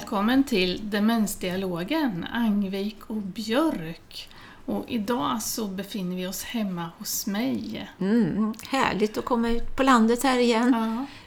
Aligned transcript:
Välkommen 0.00 0.44
till 0.44 0.90
Demensdialogen, 0.90 2.26
Angvik 2.32 2.96
och 3.06 3.16
Björk. 3.16 4.28
Och 4.66 4.84
idag 4.88 5.42
så 5.42 5.66
befinner 5.66 6.16
vi 6.16 6.26
oss 6.26 6.42
hemma 6.44 6.90
hos 6.98 7.26
mig. 7.26 7.90
Mm, 7.98 8.54
härligt 8.68 9.18
att 9.18 9.24
komma 9.24 9.48
ut 9.48 9.76
på 9.76 9.82
landet 9.82 10.22
här 10.22 10.38
igen, 10.38 10.74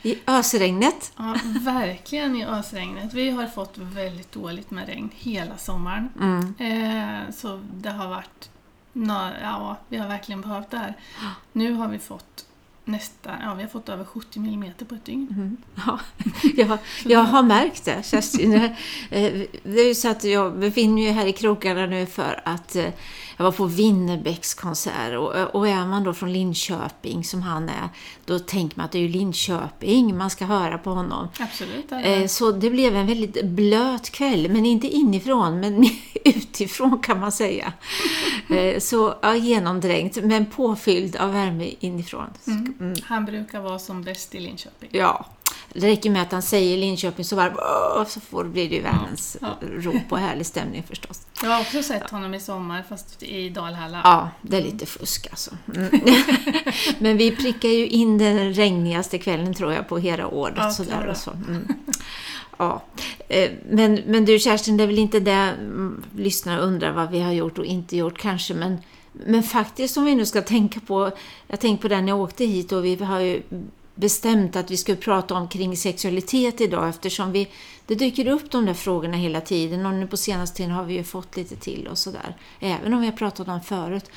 Ja, 0.03 0.09
i 0.09 0.19
ösregnet. 0.27 1.13
ja, 1.17 1.35
verkligen 1.61 2.35
i 2.35 2.45
ösregnet. 2.45 3.13
Vi 3.13 3.29
har 3.29 3.47
fått 3.47 3.77
väldigt 3.77 4.31
dåligt 4.31 4.71
med 4.71 4.87
regn 4.87 5.09
hela 5.15 5.57
sommaren. 5.57 6.09
Mm. 6.21 6.53
Eh, 6.57 7.31
så 7.33 7.61
det 7.73 7.89
har 7.89 8.07
varit... 8.07 8.49
Ja, 9.41 9.77
vi 9.89 9.97
har 9.97 10.07
verkligen 10.07 10.41
behövt 10.41 10.69
det 10.71 10.77
här. 10.77 10.97
Nu 11.51 11.73
har 11.73 11.87
vi 11.87 11.99
fått 11.99 12.45
nästan... 12.85 13.33
Ja, 13.41 13.53
vi 13.53 13.61
har 13.63 13.69
fått 13.69 13.89
över 13.89 14.05
70 14.05 14.39
millimeter 14.39 14.85
på 14.85 14.95
ett 14.95 15.05
dygn. 15.05 15.27
Mm. 15.31 15.57
Ja, 15.85 15.99
jag, 16.55 16.77
jag 17.05 17.23
har 17.23 17.43
märkt 17.43 17.85
det, 17.85 18.05
Kerstin. 18.05 18.53
Eh, 18.53 18.71
Det 19.63 19.79
är 19.81 19.87
ju 19.87 19.95
så 19.95 20.09
att 20.09 20.23
jag 20.23 20.59
befinner 20.59 20.93
mig 21.03 21.11
här 21.11 21.25
i 21.25 21.33
krokarna 21.33 21.85
nu 21.85 22.05
för 22.05 22.41
att 22.45 22.75
eh, 22.75 22.85
jag 23.37 23.43
var 23.43 23.51
på 23.51 23.65
Winnerbäcks 23.65 24.53
konsert 24.53 25.17
och, 25.17 25.55
och 25.55 25.67
är 25.67 25.85
man 25.85 26.03
då 26.03 26.13
från 26.13 26.33
Linköping 26.33 27.23
som 27.23 27.41
han 27.41 27.69
är, 27.69 27.89
då 28.25 28.39
tänker 28.39 28.77
man 28.77 28.85
att 28.85 28.91
det 28.91 28.97
är 28.97 29.01
ju 29.01 29.07
Linköping 29.09 30.17
man 30.17 30.29
ska 30.29 30.45
höra 30.45 30.77
på 30.77 30.89
honom. 30.89 31.27
Absolut. 31.39 31.91
Eh, 31.91 31.97
det. 31.99 32.27
Så 32.29 32.51
det 32.51 32.69
blev 32.69 32.95
en 32.95 33.07
väldigt 33.07 33.45
blöt 33.45 34.09
kväll, 34.09 34.49
men 34.51 34.65
inte 34.65 34.87
inifrån, 34.87 35.59
men 35.59 35.85
utifrån 36.25 36.99
kan 36.99 37.19
man 37.19 37.31
säga. 37.31 37.73
Eh, 38.49 38.79
Så 38.79 39.15
ja, 39.21 39.35
genomdränkt, 39.35 40.17
men 40.23 40.45
påfylld 40.45 41.15
av 41.15 41.33
värme 41.33 41.73
inifrån. 41.79 42.25
Mm. 42.47 42.72
Mm. 42.79 42.95
Han 43.03 43.25
brukar 43.25 43.61
vara 43.61 43.79
som 43.79 44.01
bäst 44.03 44.35
i 44.35 44.39
Linköping. 44.39 44.89
Ja, 44.91 45.25
det 45.73 45.87
räcker 45.87 46.09
med 46.09 46.21
att 46.21 46.31
han 46.31 46.41
säger 46.41 46.77
Linköping 46.77 47.25
så 47.25 47.35
bara 47.35 48.05
så 48.05 48.19
får, 48.19 48.43
blir 48.43 48.69
det 48.69 48.75
ju 48.75 48.81
världens 48.81 49.37
Ja. 49.41 49.47
rop 49.61 50.11
och 50.11 50.17
härlig 50.19 50.45
stämning 50.45 50.83
förstås. 50.83 51.21
Jag 51.43 51.49
har 51.49 51.61
också 51.61 51.83
sett 51.83 52.09
honom 52.09 52.33
i 52.33 52.39
sommar, 52.39 52.83
fast 52.89 53.23
i 53.23 53.49
Dalhalla. 53.49 54.01
Ja, 54.03 54.29
det 54.41 54.57
är 54.57 54.61
lite 54.61 54.85
fusk 54.85 55.27
alltså. 55.31 55.51
Mm. 55.75 55.89
Men 56.99 57.17
vi 57.17 57.31
prickar 57.31 57.69
ju 57.69 57.87
in 57.87 58.17
den 58.17 58.53
regnigaste 58.53 59.17
kvällen 59.17 59.53
tror 59.53 59.73
jag 59.73 59.87
på 59.87 59.97
hela 59.97 60.27
året. 60.27 60.55
Ja, 60.57 60.71
sådär 60.71 61.07
och 61.07 61.17
så. 61.17 61.31
Mm. 61.31 61.67
Ja. 62.57 62.83
Eh, 63.27 63.51
Men, 63.69 63.93
men 64.05 64.25
du 64.25 64.39
Kerstin, 64.39 64.77
det 64.77 64.83
är 64.83 64.87
väl 64.87 64.99
inte 64.99 65.19
det 65.19 65.31
mm, 65.31 66.03
lyssnare 66.15 66.61
undrar 66.61 66.91
vad 66.91 67.11
vi 67.11 67.19
har 67.19 67.31
gjort 67.31 67.57
och 67.57 67.65
inte 67.65 67.97
gjort 67.97 68.17
kanske, 68.17 68.53
men, 68.53 68.77
men 69.13 69.43
faktiskt 69.43 69.97
om 69.97 70.05
vi 70.05 70.15
nu 70.15 70.25
ska 70.25 70.41
tänka 70.41 70.79
på, 70.79 71.11
jag 71.47 71.59
tänkte 71.59 71.81
på 71.81 71.87
det 71.87 72.01
när 72.01 72.07
jag 72.07 72.21
åkte 72.21 72.45
hit 72.45 72.71
och 72.71 72.85
vi 72.85 72.95
har 72.95 73.19
ju 73.19 73.41
bestämt 73.95 74.55
att 74.55 74.71
vi 74.71 74.77
ska 74.77 74.95
prata 74.95 75.35
om 75.35 75.47
kring 75.47 75.77
sexualitet 75.77 76.61
idag 76.61 76.89
eftersom 76.89 77.31
vi, 77.31 77.47
det 77.85 77.95
dyker 77.95 78.27
upp 78.27 78.51
de 78.51 78.65
där 78.65 78.73
frågorna 78.73 79.17
hela 79.17 79.41
tiden 79.41 79.85
och 79.85 79.93
nu 79.93 80.07
på 80.07 80.17
senaste 80.17 80.57
tiden 80.57 80.71
har 80.71 80.83
vi 80.83 80.93
ju 80.93 81.03
fått 81.03 81.37
lite 81.37 81.55
till 81.55 81.87
och 81.87 81.97
sådär. 81.97 82.37
Även 82.59 82.93
om 82.93 83.01
vi 83.01 83.05
har 83.05 83.13
pratat 83.13 83.47
om 83.47 83.61
förut. 83.61 84.09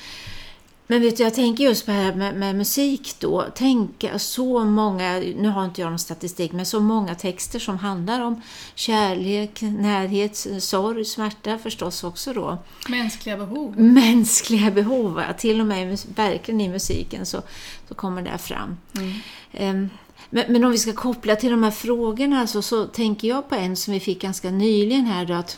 Men 0.89 1.01
vet 1.01 1.17
du, 1.17 1.23
jag 1.23 1.33
tänker 1.33 1.63
just 1.63 1.85
på 1.85 1.91
det 1.91 1.97
här 1.97 2.13
med, 2.13 2.35
med 2.35 2.55
musik 2.55 3.15
då. 3.19 3.45
Tänka 3.55 4.19
så 4.19 4.63
många, 4.63 5.19
nu 5.19 5.47
har 5.47 5.65
inte 5.65 5.81
jag 5.81 5.89
någon 5.89 5.99
statistik, 5.99 6.51
men 6.51 6.65
så 6.65 6.79
många 6.79 7.15
texter 7.15 7.59
som 7.59 7.77
handlar 7.77 8.21
om 8.21 8.41
kärlek, 8.75 9.61
närhet, 9.61 10.47
sorg, 10.59 11.05
smärta 11.05 11.57
förstås 11.57 12.03
också 12.03 12.33
då. 12.33 12.57
Mänskliga 12.89 13.37
behov. 13.37 13.79
Mänskliga 13.79 14.71
behov, 14.71 15.23
ja. 15.27 15.33
till 15.33 15.61
och 15.61 15.67
med 15.67 15.99
verkligen 16.15 16.61
i 16.61 16.69
musiken 16.69 17.25
så, 17.25 17.41
så 17.87 17.93
kommer 17.93 18.21
det 18.21 18.37
fram. 18.37 18.77
Mm. 18.97 19.13
Ehm, 19.51 19.89
Men, 20.29 20.53
men 20.53 20.63
om 20.63 20.71
vi 20.71 20.77
ska 20.77 20.93
koppla 20.93 21.35
till 21.35 21.51
de 21.51 21.63
här 21.63 21.71
frågorna 21.71 22.39
alltså, 22.39 22.61
så 22.61 22.85
tänker 22.85 23.27
jag 23.27 23.49
på 23.49 23.55
en 23.55 23.75
som 23.75 23.93
vi 23.93 23.99
fick 23.99 24.21
ganska 24.21 24.51
nyligen 24.51 25.05
här 25.05 25.25
då 25.25 25.33
att 25.33 25.57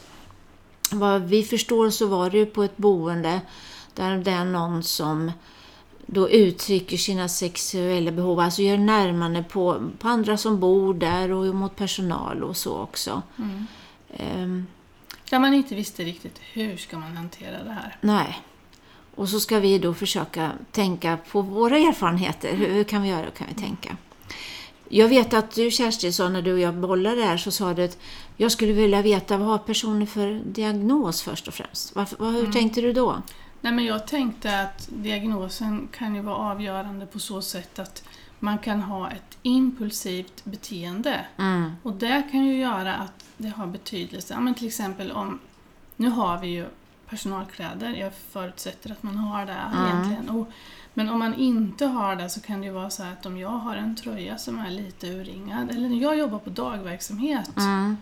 vad 0.91 1.22
vi 1.22 1.44
förstår 1.44 1.90
så 1.90 2.07
var 2.07 2.29
det 2.29 2.38
ju 2.38 2.46
på 2.46 2.63
ett 2.63 2.78
boende 2.78 3.41
där 3.99 4.17
det 4.17 4.31
är 4.31 4.45
någon 4.45 4.83
som 4.83 5.31
då 6.05 6.29
uttrycker 6.29 6.97
sina 6.97 7.27
sexuella 7.27 8.11
behov, 8.11 8.39
alltså 8.39 8.61
gör 8.61 8.77
närmande 8.77 9.43
på, 9.43 9.89
på 9.99 10.07
andra 10.07 10.37
som 10.37 10.59
bor 10.59 10.93
där 10.93 11.31
och 11.31 11.55
mot 11.55 11.75
personal 11.75 12.43
och 12.43 12.57
så 12.57 12.77
också. 12.77 13.21
Mm. 13.37 13.65
Ehm, 14.17 14.67
Där 15.29 15.39
man 15.39 15.53
inte 15.53 15.75
visste 15.75 16.03
riktigt 16.03 16.39
hur 16.53 16.77
ska 16.77 16.97
man 16.99 17.17
hantera 17.17 17.63
det 17.63 17.71
här. 17.71 17.97
nej. 18.01 18.39
Och 19.15 19.29
så 19.29 19.39
ska 19.39 19.59
vi 19.59 19.79
då 19.79 19.93
försöka 19.93 20.51
tänka 20.71 21.17
på 21.31 21.41
våra 21.41 21.77
erfarenheter. 21.77 22.55
Hur, 22.55 22.67
hur 22.67 22.83
kan 22.83 23.01
vi 23.01 23.09
göra? 23.09 23.21
Hur 23.23 23.31
kan 23.31 23.47
vi 23.55 23.61
tänka? 23.61 23.97
Jag 24.89 25.07
vet 25.07 25.33
att 25.33 25.51
du 25.55 25.71
Kerstin 25.71 26.13
sa 26.13 26.29
när 26.29 26.41
du 26.41 26.53
och 26.53 26.59
jag 26.59 26.73
bollade 26.73 27.16
där 27.16 27.37
så 27.37 27.51
sa 27.51 27.73
du 27.73 27.83
att 27.83 27.97
jag 28.37 28.51
skulle 28.51 28.73
vilja 28.73 29.01
veta 29.01 29.37
vad 29.37 29.47
har 29.47 29.57
personen 29.57 30.07
för 30.07 30.41
diagnos 30.45 31.21
först 31.21 31.47
och 31.47 31.53
främst? 31.53 31.95
Varför, 31.95 32.17
vad, 32.19 32.31
hur 32.33 32.39
Mm. 32.39 32.51
tänkte 32.51 32.81
du 32.81 32.93
då? 32.93 33.21
Nej, 33.62 33.74
men 33.74 33.86
jag 33.86 34.08
tänkte 34.08 34.62
att 34.62 34.90
diagnosen 34.92 35.88
kan 35.92 36.16
ju 36.16 36.22
vara 36.22 36.36
avgörande 36.36 37.06
på 37.06 37.20
så 37.20 37.42
sätt 37.42 37.80
att 37.80 38.03
man 38.40 38.58
kan 38.58 38.81
ha 38.81 39.09
ett 39.12 39.38
impulsivt 39.44 40.46
beteende. 40.46 41.25
Mm. 41.38 41.72
Och 41.84 41.94
det 41.94 42.24
kan 42.31 42.46
ju 42.46 42.58
göra 42.58 42.96
att 42.96 43.25
det 43.38 43.50
har 43.50 43.68
betydelse. 43.68 44.34
Ja, 44.34 44.40
men 44.40 44.53
till 44.56 44.68
exempel 44.68 45.12
om, 45.12 45.40
nu 45.96 46.09
har 46.09 46.38
vi 46.38 46.47
ju 46.47 46.66
personalkläder, 47.09 47.90
jag 47.94 48.14
förutsätter 48.14 48.92
att 48.92 49.03
man 49.03 49.18
har 49.18 49.46
det 49.46 49.53
Mm. 49.53 49.86
egentligen. 49.86 50.30
Och, 50.30 50.47
men 50.94 51.09
om 51.09 51.20
man 51.20 51.34
inte 51.34 51.86
har 51.86 52.16
det 52.16 52.30
så 52.30 52.41
kan 52.41 52.59
det 52.62 52.66
ju 52.68 52.74
vara 52.74 52.90
så 52.90 53.03
att 53.03 53.26
om 53.26 53.38
jag 53.38 53.50
har 53.50 53.76
en 53.76 53.96
tröja 53.96 54.38
som 54.38 54.59
är 54.59 54.70
lite 54.72 55.08
urringad, 55.08 55.70
eller 55.72 55.90
jag 55.90 56.18
jobbar 56.18 56.40
på 56.40 56.50
dagverksamhet 56.50 57.58
Mm. 57.58 57.97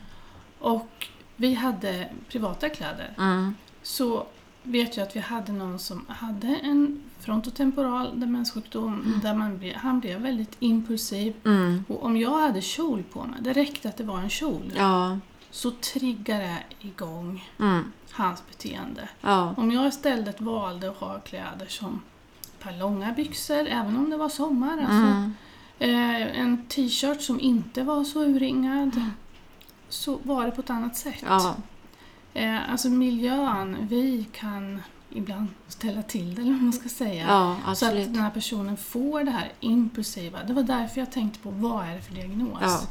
och 0.59 1.07
vi 1.35 1.53
hade 1.53 2.09
privata 2.29 2.69
kläder, 2.69 3.13
Mm. 3.17 3.55
så 3.83 4.25
vet 4.67 4.97
jag 4.97 5.07
att 5.07 5.15
vi 5.15 5.19
hade 5.19 5.51
någon 5.51 5.79
som 5.79 6.05
hade 6.09 6.47
en 6.47 7.03
frontotemporal 7.19 8.19
demenssjukdom 8.19 9.19
där 9.23 9.33
man 9.33 9.57
blev, 9.57 9.75
han 9.75 9.99
blev 9.99 10.21
väldigt 10.21 10.55
impulsiv. 10.59 11.33
Mm. 11.45 11.83
Och 11.87 12.05
om 12.05 12.17
jag 12.17 12.39
hade 12.41 12.61
kjol 12.61 13.03
på 13.03 13.23
mig, 13.23 13.39
det 13.41 13.53
räckte 13.53 13.89
att 13.89 13.97
det 13.97 14.03
var 14.03 14.19
en 14.19 14.29
kjol, 14.29 14.73
Ja. 14.75 15.17
så 15.51 15.71
triggar 15.71 16.39
det 16.39 16.57
igång 16.87 17.49
Mm. 17.59 17.83
hans 18.11 18.43
beteende. 18.47 19.09
Ja. 19.21 19.53
Om 19.57 19.71
jag 19.71 19.87
istället 19.87 20.41
valde 20.41 20.89
att 20.89 20.97
ha 20.97 21.19
kläder 21.19 21.65
som 21.69 22.01
ett 22.41 22.59
par 22.63 22.79
långa 22.79 23.11
byxor, 23.11 23.67
även 23.67 23.97
om 23.97 24.09
det 24.09 24.17
var 24.17 24.29
sommar, 24.29 24.71
alltså, 24.77 24.93
Mm. 24.93 25.33
eh, 25.79 26.39
en 26.39 26.65
t-shirt 26.67 27.21
som 27.21 27.39
inte 27.39 27.83
var 27.83 28.03
så 28.03 28.23
urringad, 28.23 29.01
så 29.89 30.19
var 30.23 30.45
det 30.45 30.51
på 30.51 30.61
ett 30.61 30.69
annat 30.69 30.95
sätt. 30.97 31.23
Ja. 31.27 31.55
Eh, 32.37 32.71
alltså 32.71 32.89
miljön, 32.89 33.77
vi 33.89 34.25
kan 34.31 34.81
ibland 35.09 35.47
ställa 35.67 36.03
till 36.03 36.35
det, 36.35 36.41
eller 36.41 36.51
vad 36.51 36.61
man 36.61 36.73
ska 36.73 36.89
säga. 36.89 37.25
ja, 37.65 37.75
så 37.75 37.85
att 37.85 37.93
den 37.93 38.15
här 38.15 38.29
personen 38.29 38.77
får 38.77 39.23
det 39.23 39.31
här 39.31 39.51
impulsiva. 39.59 40.43
Det 40.43 40.53
var 40.53 40.63
därför 40.63 40.99
jag 41.01 41.11
tänkte 41.11 41.39
på 41.39 41.49
vad 41.49 41.85
är 41.85 41.95
det 41.95 42.01
för 42.01 42.13
diagnos? 42.13 42.59
Ja. 42.61 42.81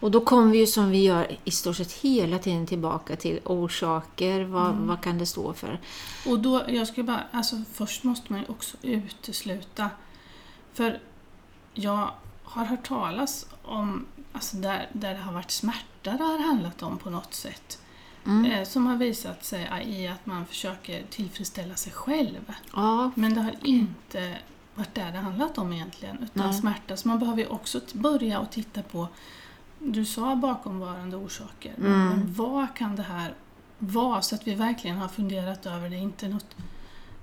Och 0.00 0.10
då 0.10 0.20
kommer 0.20 0.52
vi 0.52 0.58
ju 0.58 0.66
som 0.66 0.90
vi 0.90 1.02
gör 1.02 1.36
i 1.44 1.50
stort 1.50 1.76
sett 1.76 1.92
hela 1.92 2.38
tiden 2.38 2.66
tillbaka 2.66 3.16
till 3.16 3.40
orsaker. 3.44 4.44
Vad, 4.44 4.70
Mm. 4.70 4.86
vad 4.86 5.00
kan 5.00 5.18
det 5.18 5.26
stå 5.26 5.52
för? 5.52 5.80
Och 6.26 6.38
då, 6.38 6.62
jag 6.68 6.88
ska 6.88 7.02
bara, 7.02 7.22
alltså 7.30 7.56
först 7.72 8.04
måste 8.04 8.32
man 8.32 8.40
ju 8.40 8.46
också 8.48 8.76
utesluta. 8.82 9.90
För 10.74 11.00
jag 11.74 12.10
har 12.44 12.64
hört 12.64 12.86
talas 12.88 13.46
om, 13.62 14.06
alltså 14.32 14.56
där, 14.56 14.88
där 14.92 15.14
det 15.14 15.20
har 15.20 15.32
varit 15.32 15.50
smärta 15.50 15.82
det 16.02 16.24
har 16.24 16.38
handlat 16.38 16.82
om 16.82 16.98
på 16.98 17.10
något 17.10 17.34
sätt. 17.34 17.78
Mm. 18.26 18.44
Eh, 18.50 18.64
som 18.64 18.86
har 18.86 18.96
visat 18.96 19.44
sig 19.44 19.70
i 19.86 20.08
att 20.08 20.26
man 20.26 20.46
försöker 20.46 21.02
tillfredsställa 21.10 21.74
sig 21.74 21.92
själv. 21.92 22.52
Ja, 22.74 23.10
Men 23.14 23.34
det 23.34 23.40
har 23.40 23.54
inte 23.62 24.36
varit 24.74 24.94
det 24.94 25.10
det 25.12 25.18
handlat 25.18 25.58
om 25.58 25.72
egentligen, 25.72 26.16
utan 26.22 26.46
Nej. 26.50 26.54
smärta. 26.54 26.96
Så 26.96 27.08
man 27.08 27.18
behöver 27.18 27.40
ju 27.42 27.46
också 27.48 27.80
börja 27.92 28.40
och 28.40 28.50
titta 28.50 28.82
på, 28.82 29.08
du 29.78 30.04
sa 30.04 30.36
bakomvarande 30.36 31.16
orsaker, 31.16 31.74
Mm. 31.78 31.92
men 32.08 32.34
vad 32.34 32.74
kan 32.76 32.96
det 32.96 33.02
här 33.02 33.34
vara? 33.78 34.22
Så 34.22 34.34
att 34.34 34.46
vi 34.46 34.54
verkligen 34.54 34.96
har 34.96 35.08
funderat 35.08 35.66
över 35.66 35.90
det, 35.90 35.96
inte 35.96 36.28
något, 36.28 36.56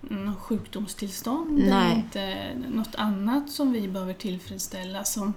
något 0.02 0.40
sjukdomstillstånd, 0.40 1.60
Nej. 1.70 1.96
inte 1.96 2.54
något 2.70 2.96
annat 2.96 3.50
som 3.50 3.72
vi 3.72 3.88
behöver 3.88 4.14
tillfredsställa. 4.14 5.04
Som, 5.04 5.34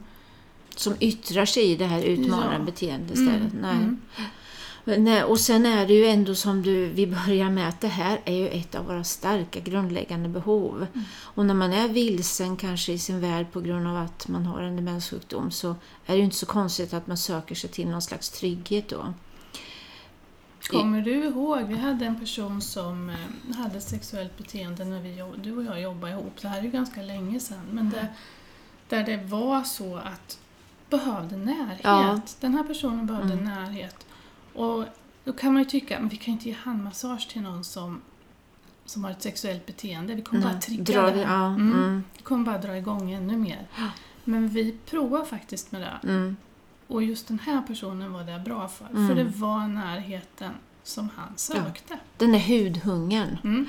som 0.77 0.95
yttrar 1.01 1.45
sig 1.45 1.71
i 1.71 1.77
det 1.77 1.87
här 1.87 2.03
utmanande 2.03 2.57
Ja. 2.59 2.63
beteendet 2.65 3.11
istället. 3.11 3.53
Mm, 3.53 3.61
Nej. 3.63 3.75
mm. 3.77 4.01
Nej, 4.87 5.25
och 5.25 5.41
sen 5.41 5.67
är 5.67 5.87
det 5.87 5.95
ju 5.95 6.07
ändå 6.07 6.35
som 6.35 6.63
du, 6.63 6.87
vi 6.87 7.07
börjar 7.07 7.51
med 7.51 7.69
att 7.69 7.81
det 7.81 7.89
här 7.89 8.21
är 8.25 8.35
ju 8.35 8.49
ett 8.49 8.75
av 8.75 8.87
våra 8.87 9.05
starka 9.05 9.61
grundläggande 9.61 10.29
behov. 10.29 10.87
Mm. 10.95 11.05
Och 11.23 11.47
när 11.47 11.55
man 11.55 11.73
är 11.73 11.89
vilsen 11.89 12.57
kanske 12.57 12.93
i 12.93 12.99
sin 12.99 13.21
värld 13.21 13.47
på 13.53 13.61
grund 13.61 13.89
av 13.89 13.97
att 13.97 14.29
man 14.29 14.47
har 14.47 14.63
en 14.63 14.77
demenssjukdom 14.77 15.51
så 15.51 15.71
är 16.07 16.13
det 16.13 16.17
ju 16.17 16.25
inte 16.25 16.37
så 16.37 16.47
konstigt 16.47 16.95
att 16.95 17.07
man 17.07 17.17
söker 17.17 17.55
sig 17.55 17.71
till 17.71 17.89
någon 17.89 18.03
slags 18.03 18.31
trygghet 18.31 18.89
då. 18.89 19.15
Kommer 20.71 21.01
du 21.01 21.25
ihåg, 21.25 21.63
vi 21.63 21.77
hade 21.77 22.07
en 22.07 22.21
person 22.21 22.63
som 22.63 23.11
eh, 23.11 23.57
hade 23.57 23.81
sexuellt 23.81 24.39
beteende 24.39 24.85
när 24.85 25.01
vi, 25.01 25.23
du 25.43 25.57
och 25.57 25.65
jag 25.65 25.81
jobbade 25.81 26.13
ihop, 26.13 26.33
det 26.43 26.49
här 26.49 26.59
är 26.59 26.63
ju 26.63 26.71
ganska 26.71 27.03
länge 27.03 27.41
sedan, 27.41 27.67
men 27.71 27.91
det, 27.91 28.09
där 28.89 29.03
det 29.05 29.17
var 29.17 29.65
så 29.65 29.97
att 29.97 30.39
behövde 30.91 31.37
närhet. 31.37 31.81
Ja. 31.83 32.21
Den 32.41 32.55
här 32.55 32.65
personen 32.65 33.07
behövde 33.07 33.33
Mm. 33.33 33.45
närhet. 33.45 34.06
Och 34.57 34.85
då 35.25 35.33
kan 35.33 35.53
man 35.53 35.63
ju 35.63 35.69
tycka, 35.69 36.01
men 36.01 36.09
vi 36.09 36.17
kan 36.17 36.25
ju 36.27 36.33
inte 36.33 36.49
ge 36.49 36.55
handmassage 36.55 37.29
till 37.33 37.43
någon 37.43 37.65
som, 37.65 38.01
som 38.85 39.05
har 39.05 39.11
ett 39.11 39.23
sexuellt 39.23 39.67
beteende. 39.67 40.15
Vi 40.15 40.23
kommer 40.23 40.43
bara 40.43 40.61
trigga 40.61 40.85
Dra 40.85 41.11
det. 41.11 41.21
ja, 41.21 41.47
Mm. 41.47 41.73
mm, 41.73 42.05
Vi 42.17 42.23
kommer 42.23 42.45
bara 42.45 42.59
dra 42.59 42.77
igång 42.77 43.11
ännu 43.13 43.37
mer. 43.37 43.67
Ja. 43.79 43.89
Men 44.25 44.49
vi 44.49 44.77
provar 44.87 45.25
faktiskt 45.25 45.73
med 45.73 45.81
det. 45.81 46.09
mm, 46.09 46.37
Och 46.87 47.03
just 47.03 47.29
den 47.29 47.39
här 47.39 47.63
personen 47.63 48.13
var 48.13 48.25
det 48.25 48.43
bra 48.45 48.69
för. 48.69 48.87
Mm. 48.87 49.09
För 49.09 49.15
det 49.15 49.25
var 49.25 49.69
närheten 49.69 50.53
som 50.83 51.09
han 51.17 51.33
sökte. 51.37 51.99
Den 52.19 52.33
där 52.33 52.39
hudhungern. 52.39 53.39
Mm. 53.45 53.67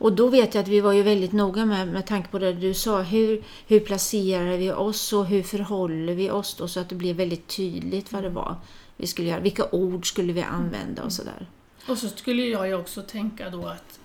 Och 0.00 0.12
då 0.12 0.28
vet 0.28 0.54
jag 0.54 0.62
att 0.62 0.68
vi 0.68 0.80
var 0.80 0.92
ju 0.92 1.02
väldigt 1.02 1.32
noga 1.32 1.64
med, 1.66 1.88
med 1.88 2.06
tanke 2.06 2.28
på 2.28 2.38
det 2.38 2.52
du 2.52 2.74
sa, 2.74 3.02
hur, 3.02 3.42
hur 3.66 3.80
placerar 3.80 4.56
vi 4.56 4.72
oss 4.72 5.12
och 5.12 5.26
hur 5.26 5.42
förhåller 5.42 6.14
vi 6.14 6.30
oss 6.30 6.54
då 6.54 6.68
så 6.68 6.80
att 6.80 6.88
det 6.88 6.94
blir 6.94 7.14
väldigt 7.14 7.46
tydligt 7.56 8.12
vad 8.12 8.22
det 8.22 8.30
var 8.30 8.56
vi 8.96 9.06
skulle 9.06 9.28
göra. 9.28 9.40
Vilka 9.40 9.64
ord 9.70 10.08
skulle 10.08 10.32
vi 10.32 10.42
använda 10.42 11.02
och 11.02 11.12
sådär. 11.12 11.46
Och 11.88 11.98
så 11.98 12.08
skulle 12.08 12.42
jag 12.42 12.68
ju 12.68 12.74
också 12.74 13.02
tänka 13.02 13.50
då 13.50 13.66
att 13.66 13.98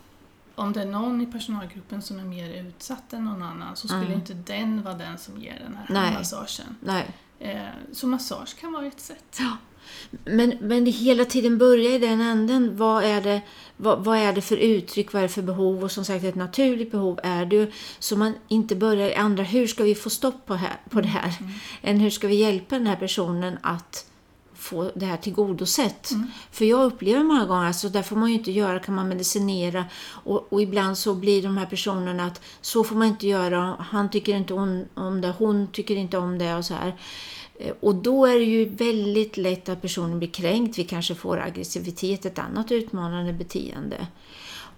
om 0.56 0.74
det 0.74 0.82
är 0.82 0.86
någon 0.86 1.22
i 1.22 1.26
personalgruppen 1.26 2.02
som 2.02 2.20
är 2.20 2.24
mer 2.24 2.64
utsatt 2.66 3.14
än 3.14 3.26
någon 3.26 3.44
annan 3.44 3.76
så 3.76 3.88
skulle 3.88 4.02
Mm. 4.06 4.14
inte 4.20 4.34
den 4.34 4.84
vara 4.84 4.94
den 4.94 5.18
som 5.18 5.42
ger 5.42 5.60
den 5.64 5.76
här 5.76 5.86
Nej. 5.90 6.02
handmassagen. 6.04 6.76
Nej. 6.80 7.08
Eh, 7.40 7.62
så 7.94 8.08
massage 8.08 8.56
kan 8.60 8.72
vara 8.74 8.86
ett 8.86 9.00
sätt. 9.00 9.40
Men, 10.26 10.58
men 10.62 10.86
det 10.86 10.92
hela 10.92 11.26
tiden 11.26 11.58
börja 11.58 11.90
i 11.96 11.98
den 12.00 12.22
änden. 12.22 12.78
Vad 12.78 13.04
är, 13.04 13.22
det, 13.22 13.42
vad, 13.78 14.04
vad 14.04 14.18
är 14.18 14.34
det 14.34 14.42
för 14.42 14.58
uttryck, 14.58 15.14
vad 15.14 15.20
är 15.24 15.28
det 15.28 15.34
för 15.34 15.42
behov? 15.42 15.84
Och 15.84 15.92
som 15.92 16.06
sagt, 16.06 16.24
ett 16.24 16.36
naturligt 16.36 16.92
behov 16.92 17.20
är 17.24 17.46
det 17.46 17.56
ju. 17.56 17.72
Så 18.00 18.16
man 18.16 18.34
inte 18.48 18.76
börjar 18.76 19.10
i 19.10 19.16
andra, 19.16 19.44
hur 19.44 19.68
ska 19.68 19.84
vi 19.84 19.96
få 19.96 20.10
stopp 20.10 20.46
på, 20.46 20.56
här, 20.56 20.76
på 20.90 21.02
det 21.02 21.08
här? 21.08 21.34
Än 21.82 22.00
hur 22.00 22.10
ska 22.10 22.28
vi 22.28 22.36
hjälpa 22.36 22.78
den 22.78 22.88
här 22.88 22.96
personen 22.96 23.58
att 23.62 24.06
få 24.62 24.92
det 24.96 25.06
här 25.06 25.18
tillgodosett? 25.18 26.10
För 26.52 26.66
jag 26.66 26.84
upplever 26.84 27.24
många 27.24 27.46
gånger, 27.46 27.68
alltså 27.68 27.90
där 27.90 28.02
får 28.02 28.16
man 28.16 28.30
ju 28.30 28.36
inte 28.36 28.52
göra, 28.52 28.80
kan 28.80 28.96
man 28.96 29.08
medicinera 29.10 29.86
och, 30.24 30.54
och 30.54 30.62
ibland 30.62 30.98
så 30.98 31.16
blir 31.16 31.44
de 31.44 31.58
här 31.58 31.66
personerna 31.66 32.26
att 32.26 32.42
så 32.62 32.84
får 32.84 32.96
man 32.96 33.08
inte 33.08 33.28
göra, 33.28 33.76
han 33.80 34.10
tycker 34.10 34.36
inte 34.36 34.54
om, 34.54 34.86
om 34.94 35.22
det, 35.22 35.34
hon 35.38 35.68
tycker 35.68 35.96
inte 35.96 36.18
om 36.18 36.38
det 36.38 36.56
och 36.56 36.66
så 36.66 36.74
här. 36.74 36.96
Eh, 37.60 37.74
Och 37.80 37.96
då 37.96 38.26
är 38.26 38.36
det 38.36 38.46
ju 38.46 38.66
väldigt 38.70 39.38
lätt 39.38 39.70
att 39.70 39.82
personen 39.82 40.20
blir 40.20 40.30
kränkt. 40.32 40.78
Vi 40.78 40.84
kanske 40.84 41.16
får 41.16 41.40
aggressivitet, 41.40 42.26
ett 42.26 42.40
annat 42.40 42.72
utmanande 42.72 43.34
beteende. 43.34 44.08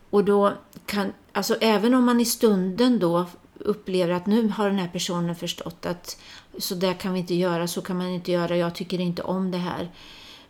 Och 0.10 0.24
då 0.24 0.54
kan, 0.86 1.14
alltså 1.32 1.56
även 1.62 1.94
om 1.94 2.06
man 2.06 2.20
i 2.20 2.26
stunden 2.26 3.00
då 3.00 3.26
upplever 3.60 4.14
att 4.14 4.26
nu 4.26 4.48
har 4.48 4.70
den 4.70 4.80
här 4.80 4.88
personen 4.88 5.36
förstått 5.36 5.86
att 5.86 6.18
så 6.58 6.76
där 6.76 6.94
kan 6.94 7.14
vi 7.14 7.20
inte 7.20 7.36
göra, 7.36 7.68
så 7.68 7.82
kan 7.82 7.98
man 7.98 8.08
inte 8.08 8.32
göra, 8.32 8.58
jag 8.58 8.76
tycker 8.76 9.00
inte 9.00 9.22
om 9.22 9.52
det 9.52 9.58
här. 9.58 9.92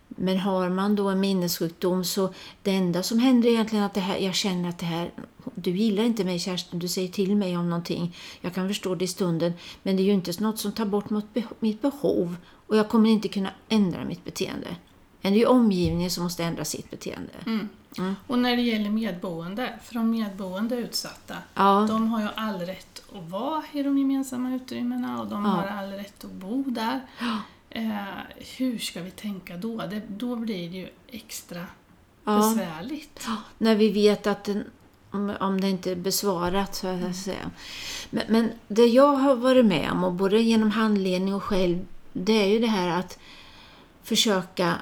Men 0.07 0.39
har 0.39 0.69
man 0.69 0.95
då 0.95 1.09
en 1.09 1.19
minnessjukdom 1.19 2.03
så 2.03 2.33
det 2.61 2.71
enda 2.71 3.03
som 3.03 3.19
händer 3.19 3.49
är 3.49 3.53
egentligen 3.53 3.85
att 3.85 3.93
det 3.93 3.99
här, 3.99 4.17
jag 4.17 4.35
känner 4.35 4.69
att 4.69 4.79
det 4.79 4.85
här, 4.85 5.11
du 5.55 5.71
gillar 5.71 6.03
inte 6.03 6.23
mig 6.23 6.39
Kerstin, 6.39 6.79
du 6.79 6.87
säger 6.87 7.07
till 7.07 7.35
mig 7.35 7.57
om 7.57 7.69
någonting. 7.69 8.15
Jag 8.41 8.53
kan 8.53 8.67
förstå 8.67 8.95
det 8.95 9.05
i 9.05 9.07
stunden, 9.07 9.53
men 9.83 9.95
det 9.95 10.01
är 10.01 10.05
ju 10.05 10.13
inte 10.13 10.43
något 10.43 10.59
som 10.59 10.71
tar 10.71 10.85
bort 10.85 11.09
mitt 11.09 11.25
mitt 11.59 11.81
behov 11.81 12.35
och 12.67 12.77
jag 12.77 12.89
kommer 12.89 13.09
inte 13.09 13.27
kunna 13.27 13.49
ändra 13.69 14.05
mitt 14.05 14.25
beteende. 14.25 14.75
Men 15.21 15.33
det 15.33 15.37
är 15.37 15.39
ju 15.39 15.45
omgivningen 15.45 16.11
som 16.11 16.23
måste 16.23 16.43
ändra 16.43 16.65
sitt 16.65 16.91
beteende. 16.91 17.33
Mm. 17.45 17.69
Och 18.27 18.39
när 18.39 18.55
det 18.55 18.61
gäller 18.61 18.89
medboende, 18.89 19.73
för 19.83 19.93
de 19.93 20.11
medboende 20.11 20.75
utsatta, 20.75 21.35
Ja, 21.53 21.85
de 21.89 22.07
har 22.07 22.21
ju 22.21 22.27
all 22.35 22.59
rätt 22.59 23.03
att 23.15 23.29
vara 23.29 23.63
i 23.71 23.83
de 23.83 23.97
gemensamma 23.97 24.55
utrymmena 24.55 25.21
och 25.21 25.27
de 25.27 25.45
Ja. 25.45 25.51
har 25.51 25.67
all 25.67 25.91
rätt 25.91 26.23
att 26.25 26.31
bo 26.31 26.63
där. 26.63 27.01
Eh, 27.69 27.93
hur 28.57 28.77
ska 28.79 29.01
vi 29.01 29.11
tänka 29.11 29.57
då? 29.57 29.77
Det, 29.77 30.01
då 30.07 30.35
blir 30.35 30.69
det 30.69 30.77
ju 30.77 30.89
extra 31.07 31.65
ja. 32.23 32.37
besvärligt. 32.37 33.27
när 33.57 33.75
vi 33.75 33.91
vet 33.91 34.27
att 34.27 34.43
den, 34.43 34.63
om, 35.11 35.33
om 35.39 35.61
det 35.61 35.69
inte 35.69 35.91
är 35.91 35.95
besvarat, 35.95 36.75
så 36.75 36.87
att 36.87 37.15
säga. 37.15 37.51
Men, 38.09 38.23
men 38.29 38.51
det 38.67 38.85
jag 38.85 39.13
har 39.15 39.35
varit 39.35 39.65
med 39.65 39.91
om, 39.91 40.03
och 40.03 40.13
både 40.13 40.41
genom 40.41 40.71
handledning 40.71 41.35
och 41.35 41.43
själv, 41.43 41.85
det 42.13 42.33
är 42.33 42.47
ju 42.47 42.59
det 42.59 42.67
här 42.67 42.99
att 42.99 43.19
försöka 44.03 44.75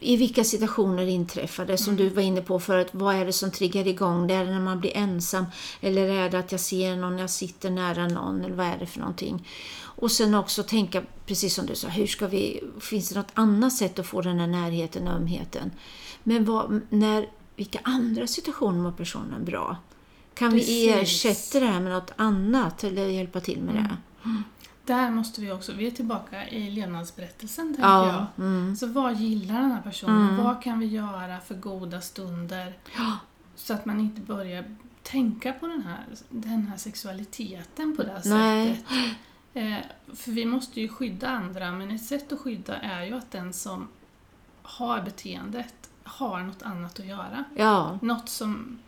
i 0.00 0.16
vilka 0.16 0.44
situationer 0.44 1.06
inträffar 1.06 1.66
det? 1.66 1.78
Som 1.78 1.96
du 1.96 2.08
var 2.08 2.22
inne 2.22 2.40
på 2.40 2.60
förut, 2.60 2.88
vad 2.92 3.14
är 3.14 3.24
det 3.24 3.32
som 3.32 3.50
triggar 3.50 3.86
igång 3.86 4.26
det? 4.26 4.34
Är 4.34 4.44
det 4.44 4.50
när 4.50 4.60
man 4.60 4.80
blir 4.80 4.96
ensam? 4.96 5.46
Eller 5.80 6.08
är 6.08 6.30
det 6.30 6.38
att 6.38 6.52
jag 6.52 6.60
ser 6.60 6.96
någon, 6.96 7.18
jag 7.18 7.30
sitter 7.30 7.70
nära 7.70 8.08
någon? 8.08 8.44
Eller 8.44 8.54
vad 8.54 8.66
är 8.66 8.78
det 8.78 8.86
för 8.86 9.00
någonting? 9.00 9.48
Och 9.80 10.12
sen 10.12 10.34
också 10.34 10.62
tänka, 10.62 11.02
precis 11.26 11.54
som 11.54 11.66
du 11.66 11.74
sa, 11.74 11.88
hur 11.88 12.06
ska 12.06 12.26
vi, 12.26 12.60
finns 12.80 13.08
det 13.08 13.18
något 13.18 13.32
annat 13.34 13.72
sätt 13.72 13.98
att 13.98 14.06
få 14.06 14.20
den 14.20 14.40
här 14.40 14.46
närheten 14.46 15.08
och 15.08 15.14
ömheten? 15.14 15.70
Men 16.22 16.44
vad, 16.44 16.80
när, 16.90 17.28
vilka 17.56 17.78
andra 17.82 18.26
situationer 18.26 18.82
mår 18.82 18.92
personen 18.92 19.44
bra? 19.44 19.76
Kan 20.34 20.52
vi 20.52 20.58
Precis. 20.60 21.24
ersätta 21.24 21.64
det 21.64 21.72
här 21.72 21.80
med 21.80 21.92
något 21.92 22.12
annat 22.16 22.84
eller 22.84 23.06
hjälpa 23.06 23.40
till 23.40 23.62
med 23.62 23.74
det? 23.74 23.96
Där 24.84 25.10
måste 25.10 25.40
vi 25.40 25.52
också, 25.52 25.72
vi 25.72 25.86
är 25.86 25.90
tillbaka 25.90 26.48
i 26.48 26.70
levnadsberättelsen 26.70 27.66
tänker 27.74 27.82
Ja, 27.88 28.26
jag. 28.36 28.46
mm, 28.46 28.76
Så 28.76 28.86
vad 28.86 29.14
gillar 29.16 29.60
den 29.60 29.72
här 29.72 29.82
personen? 29.82 30.28
Mm. 30.28 30.44
Vad 30.44 30.62
kan 30.62 30.78
vi 30.78 30.86
göra 30.86 31.40
för 31.40 31.54
goda 31.54 32.00
stunder? 32.00 32.72
Så 33.56 33.74
att 33.74 33.84
man 33.86 34.00
inte 34.00 34.20
börjar 34.20 34.64
tänka 35.02 35.52
på 35.52 35.66
den 35.66 35.82
här, 35.82 36.04
den 36.28 36.66
här 36.66 36.76
sexualiteten 36.76 37.96
på 37.96 38.02
det 38.02 38.10
här 38.12 38.22
Nej. 38.24 38.76
sättet. 38.76 39.16
Eh, 39.54 40.14
för 40.16 40.30
vi 40.30 40.44
måste 40.44 40.80
ju 40.80 40.88
skydda 40.88 41.28
andra, 41.28 41.72
men 41.72 41.90
ett 41.90 42.04
sätt 42.04 42.32
att 42.32 42.40
skydda 42.40 42.76
är 42.76 43.04
ju 43.04 43.14
att 43.14 43.30
den 43.30 43.52
som 43.52 43.88
har 44.62 45.00
beteendet 45.02 45.74
har 46.04 46.40
något 46.40 46.62
annat 46.62 47.00
att 47.00 47.06
göra. 47.06 47.44
ja, 47.56 47.98
Något 48.02 48.28
som 48.28 48.78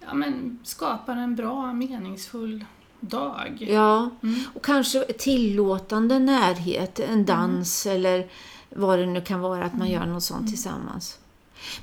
ja, 0.00 0.14
men, 0.14 0.58
skapar 0.64 1.16
en 1.16 1.36
bra, 1.36 1.72
meningsfull 1.72 2.64
dag. 3.00 3.66
ja. 3.70 4.10
Mm. 4.22 4.40
Och 4.54 4.64
kanske 4.64 5.04
tillåtande 5.04 6.18
närhet, 6.18 7.00
en 7.00 7.24
dans 7.24 7.86
eller 7.86 8.26
vad 8.70 8.98
det 8.98 9.06
nu 9.06 9.20
kan 9.20 9.40
vara, 9.40 9.64
att 9.64 9.74
man 9.78 9.88
gör 9.90 10.06
något 10.06 10.22
sånt 10.22 10.48
tillsammans. 10.48 11.18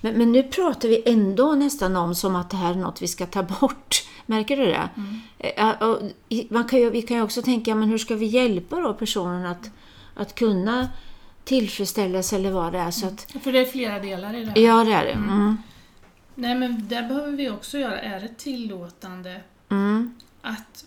Men, 0.01 0.13
men 0.13 0.31
nu 0.31 0.43
pratar 0.43 0.89
vi 0.89 1.03
ändå 1.05 1.55
nästan 1.55 1.95
om 1.95 2.15
som 2.15 2.35
att 2.35 2.49
det 2.49 2.57
här 2.57 2.71
är 2.71 2.75
något 2.77 3.01
vi 3.01 3.07
ska 3.07 3.25
ta 3.25 3.43
bort. 3.43 4.03
Märker 4.25 4.57
du 4.57 4.65
det? 4.65 4.89
Eh, 5.39 5.69
och 5.81 5.99
i- 6.29 6.47
Man 6.51 6.63
kan 6.63 6.79
ju, 6.79 6.89
vi 6.89 7.01
kan 7.01 7.17
ju 7.17 7.23
också 7.23 7.41
tänka, 7.41 7.75
men 7.75 7.89
hur 7.89 7.97
ska 7.97 8.15
vi 8.15 8.25
hjälpa 8.25 8.79
då 8.79 8.93
personen 8.93 9.45
att, 9.45 9.69
att 10.15 10.35
kunna 10.35 10.89
tillfredsställa 11.43 12.23
sig 12.23 12.39
eller 12.39 12.51
vad 12.51 12.73
det 12.73 12.79
är? 12.79 12.91
Så 12.91 13.07
att, 13.07 13.31
För 13.43 13.51
det 13.51 13.59
är 13.59 13.65
flera 13.65 13.99
delar 13.99 14.33
i 14.35 14.45
det 14.45 14.51
här. 14.51 14.59
ja, 14.61 14.83
det 14.83 14.93
är 14.93 15.05
det. 15.05 15.11
Mm. 15.11 15.57
Nej 16.35 16.55
men 16.55 16.87
där 16.87 17.07
behöver 17.07 17.31
vi 17.31 17.49
också 17.49 17.77
göra, 17.77 17.99
är 17.99 18.19
det 18.19 18.37
tillåtande 18.37 19.41
Mm. 19.69 20.15
att 20.41 20.85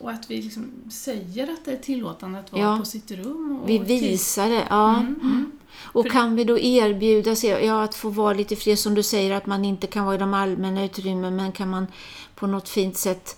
och 0.00 0.10
att 0.10 0.30
vi 0.30 0.42
liksom 0.42 0.70
säger 0.90 1.52
att 1.52 1.64
det 1.64 1.72
är 1.72 1.76
tillåtande 1.76 2.38
att 2.38 2.52
vara 2.52 2.62
Ja. 2.62 2.76
på 2.78 2.84
sitt 2.84 3.10
rum. 3.10 3.58
Och 3.62 3.68
Vi 3.68 3.78
visar 3.78 4.48
det. 4.50 4.66
Ja. 4.70 4.90
Mm, 4.96 5.20
mm. 5.22 5.50
Och 5.92 6.04
För- 6.04 6.10
kan 6.10 6.36
vi 6.36 6.44
då 6.44 6.58
erbjuda 6.58 7.36
sig, 7.36 7.50
ja, 7.50 7.82
att 7.82 7.94
få 7.94 8.08
vara 8.08 8.34
lite 8.34 8.56
fri, 8.56 8.76
som 8.76 8.94
du 8.94 9.02
säger, 9.02 9.34
att 9.34 9.46
man 9.46 9.64
inte 9.64 9.86
kan 9.86 10.04
vara 10.04 10.14
i 10.14 10.18
de 10.18 10.34
allmänna 10.34 10.84
utrymmen, 10.84 11.36
men 11.36 11.52
kan 11.52 11.68
man 11.70 11.86
på 12.34 12.46
något 12.46 12.68
fint 12.68 12.96
sätt, 12.96 13.36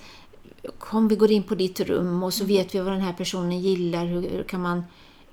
om 0.78 1.08
vi 1.08 1.16
går 1.16 1.30
in 1.30 1.42
på 1.42 1.54
ditt 1.54 1.80
rum 1.80 2.22
och 2.22 2.34
så 2.34 2.44
vet 2.44 2.74
vi 2.74 2.78
vad 2.78 2.92
den 2.92 3.00
här 3.00 3.12
personen 3.12 3.60
gillar, 3.60 4.06
hur, 4.06 4.28
hur 4.30 4.42
kan 4.42 4.62
man... 4.62 4.84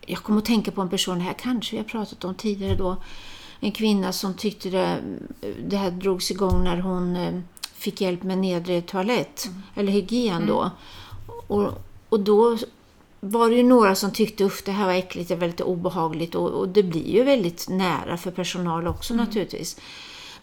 Jag 0.05 0.19
kommer 0.19 0.39
att 0.39 0.45
tänka 0.45 0.71
på 0.71 0.81
en 0.81 0.89
person, 0.89 1.21
här 1.21 1.33
kanske 1.33 1.71
vi 1.71 1.77
har 1.77 1.85
pratat 1.85 2.23
om 2.25 2.35
tidigare 2.35 2.75
då, 2.75 2.97
en 3.59 3.71
kvinna 3.71 4.11
som 4.11 4.33
tyckte 4.33 4.69
det, 4.69 4.97
det 5.67 5.77
här 5.77 5.91
drogs 5.91 6.31
igång 6.31 6.63
när 6.63 6.77
hon 6.77 7.15
eh, 7.15 7.39
fick 7.73 8.01
hjälp 8.01 8.23
med 8.23 8.37
nedre 8.37 8.81
toalett, 8.81 9.49
eller 9.75 9.91
hygien 9.91 10.45
då. 10.47 10.71
Och, 11.49 11.73
och 12.09 12.19
då 12.19 12.57
var 13.19 13.49
det 13.49 13.55
ju 13.55 13.63
några 13.63 13.95
som 13.95 14.11
tyckte 14.11 14.43
usch 14.43 14.61
det 14.65 14.71
här 14.71 14.85
var 14.85 14.93
äckligt, 14.93 15.29
det 15.29 15.35
var 15.35 15.47
lite 15.47 15.63
obehagligt 15.63 16.35
och, 16.35 16.49
och 16.49 16.69
det 16.69 16.83
blir 16.83 17.07
ju 17.07 17.23
väldigt 17.23 17.69
nära 17.69 18.17
för 18.17 18.31
personal 18.31 18.87
också 18.87 19.13
naturligtvis. 19.13 19.77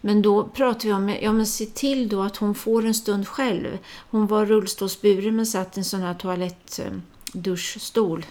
Men 0.01 0.21
då 0.21 0.43
pratar 0.43 0.87
vi 0.87 0.93
om, 0.93 1.15
ja 1.21 1.31
men 1.31 1.45
se 1.45 1.65
till 1.65 2.09
då 2.09 2.21
att 2.21 2.37
hon 2.37 2.55
får 2.55 2.85
en 2.85 2.93
stund 2.93 3.27
själv. 3.27 3.77
Hon 4.09 4.27
var 4.27 4.45
rullstolsburen 4.45 5.35
men 5.35 5.45
satt 5.45 5.77
i 5.77 5.79
en 5.79 5.85
sån 5.85 6.01
här 6.01 6.13
toalettduschstol 6.13 8.25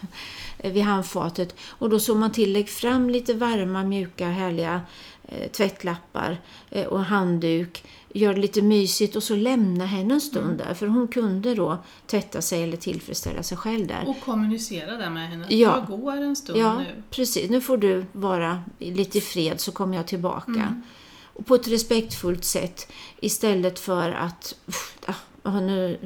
vid 0.62 0.82
handfatet. 0.82 1.54
Och 1.68 1.90
då 1.90 2.00
såg 2.00 2.16
man 2.16 2.32
till, 2.32 2.52
lägg 2.52 2.68
fram 2.68 3.10
lite 3.10 3.34
varma, 3.34 3.84
mjuka, 3.84 4.28
härliga 4.28 4.80
eh, 5.24 5.50
tvättlappar 5.50 6.40
eh, 6.70 6.86
och 6.86 7.04
handduk. 7.04 7.84
Gör 8.16 8.34
det 8.34 8.40
lite 8.40 8.62
mysigt 8.62 9.16
och 9.16 9.22
så 9.22 9.36
lämna 9.36 9.86
henne 9.86 10.14
en 10.14 10.20
stund 10.20 10.58
där. 10.58 10.74
För 10.74 10.86
hon 10.86 11.08
kunde 11.08 11.54
då 11.54 11.78
tvätta 12.06 12.42
sig 12.42 12.62
eller 12.62 12.76
tillfredsställa 12.76 13.42
sig 13.42 13.58
själv 13.58 13.86
där. 13.86 14.04
Och 14.08 14.20
kommunicera 14.20 14.96
där 14.96 15.10
med 15.10 15.28
henne. 15.28 15.46
Ja. 15.48 15.84
Jag 15.88 16.00
går 16.00 16.16
en 16.16 16.36
stund 16.36 16.58
Ja, 16.58 16.78
nu. 16.78 17.02
precis. 17.10 17.50
Nu 17.50 17.60
får 17.60 17.76
du 17.76 18.04
vara 18.12 18.62
lite 18.78 19.18
i 19.18 19.20
fred 19.20 19.60
så 19.60 19.72
kommer 19.72 19.96
jag 19.96 20.06
tillbaka. 20.06 20.50
Mm. 20.50 20.82
Och 21.22 21.46
på 21.46 21.54
ett 21.54 21.68
respektfullt 21.68 22.44
sätt 22.44 22.92
istället 23.20 23.78
för 23.78 24.10
att 24.10 24.54
"Uff, 24.66 24.98
ah, 25.42 25.60
nu 25.60 25.98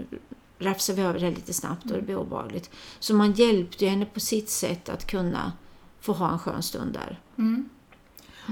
rafsar 0.58 0.94
vi 0.94 1.02
över 1.02 1.20
det 1.20 1.30
lite 1.30 1.52
snabbt 1.52 1.84
och 1.84 1.96
det 1.96 2.02
blir 2.02 2.16
obehagligt. 2.16 2.70
Så 2.98 3.14
man 3.14 3.32
hjälpte 3.32 3.86
henne 3.86 4.06
på 4.06 4.20
sitt 4.20 4.50
sätt 4.50 4.88
att 4.88 5.06
kunna 5.06 5.52
få 6.00 6.12
ha 6.12 6.32
en 6.32 6.38
skön 6.38 6.62
stund 6.62 6.92
där. 6.92 7.18
Mm. 7.38 7.68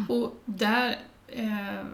Och 0.09 0.41
där 0.45 0.99
är 1.29 1.85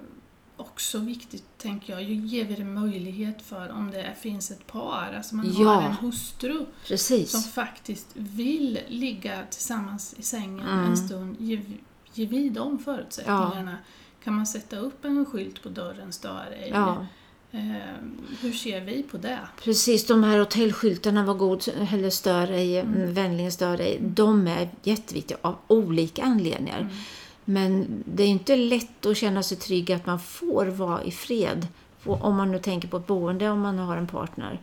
också 0.56 0.98
viktigt, 0.98 1.44
tänker 1.58 1.92
jag, 1.92 2.02
ger 2.02 2.44
vi 2.44 2.54
det 2.54 2.64
möjlighet 2.64 3.42
för 3.42 3.72
om 3.72 3.90
det 3.90 4.14
finns 4.20 4.50
ett 4.50 4.66
par, 4.66 5.14
alltså 5.16 5.34
man 5.34 5.52
Ja. 5.58 5.68
har 5.68 5.82
en 5.82 5.92
hustru 5.92 6.66
Precis. 6.86 7.30
som 7.30 7.42
faktiskt 7.42 8.06
vill 8.14 8.78
ligga 8.88 9.42
tillsammans 9.50 10.14
i 10.18 10.22
sängen 10.22 10.68
Mm. 10.68 10.84
en 10.90 10.96
stund, 10.96 11.36
ge, 11.40 11.60
ge 12.14 12.26
vi 12.26 12.48
de 12.48 12.78
förutsättningarna. 12.78 13.76
Kan 14.24 14.34
man 14.34 14.46
sätta 14.46 14.76
upp 14.78 15.04
en 15.04 15.26
skylt 15.26 15.62
på 15.62 15.68
dörren, 15.68 16.12
stör 16.12 16.46
ej? 16.60 16.70
Ja, 16.74 17.06
Eh, 17.50 17.60
hur 18.40 18.52
ser 18.52 18.80
vi 18.80 19.02
på 19.02 19.16
det? 19.16 19.38
precis. 19.64 20.06
De 20.06 20.24
här 20.24 20.38
hotellskyltarna, 20.38 21.24
var 21.24 21.34
god 21.34 21.68
eller 21.92 22.10
stör 22.10 22.50
ej, 22.50 22.78
Mm. 22.78 23.14
vänligen 23.14 23.52
stör 23.52 23.80
ej, 23.80 23.98
de 24.00 24.46
är 24.46 24.68
jätteviktiga 24.82 25.38
av 25.42 25.56
olika 25.66 26.22
anledningar. 26.22 26.80
Mm. 26.80 26.92
Men 27.44 28.02
det 28.06 28.22
är 28.22 28.26
inte 28.28 28.56
lätt 28.56 29.06
att 29.06 29.16
känna 29.16 29.42
sig 29.42 29.56
trygg 29.56 29.92
att 29.92 30.06
man 30.06 30.18
får 30.20 30.66
vara 30.66 31.02
i 31.02 31.10
fred. 31.10 31.66
Om 32.04 32.36
man 32.36 32.52
nu 32.52 32.58
tänker 32.58 32.88
på 32.88 32.96
ett 32.96 33.06
boende, 33.06 33.50
om 33.50 33.60
man 33.60 33.78
har 33.78 33.96
en 33.96 34.06
partner. 34.06 34.60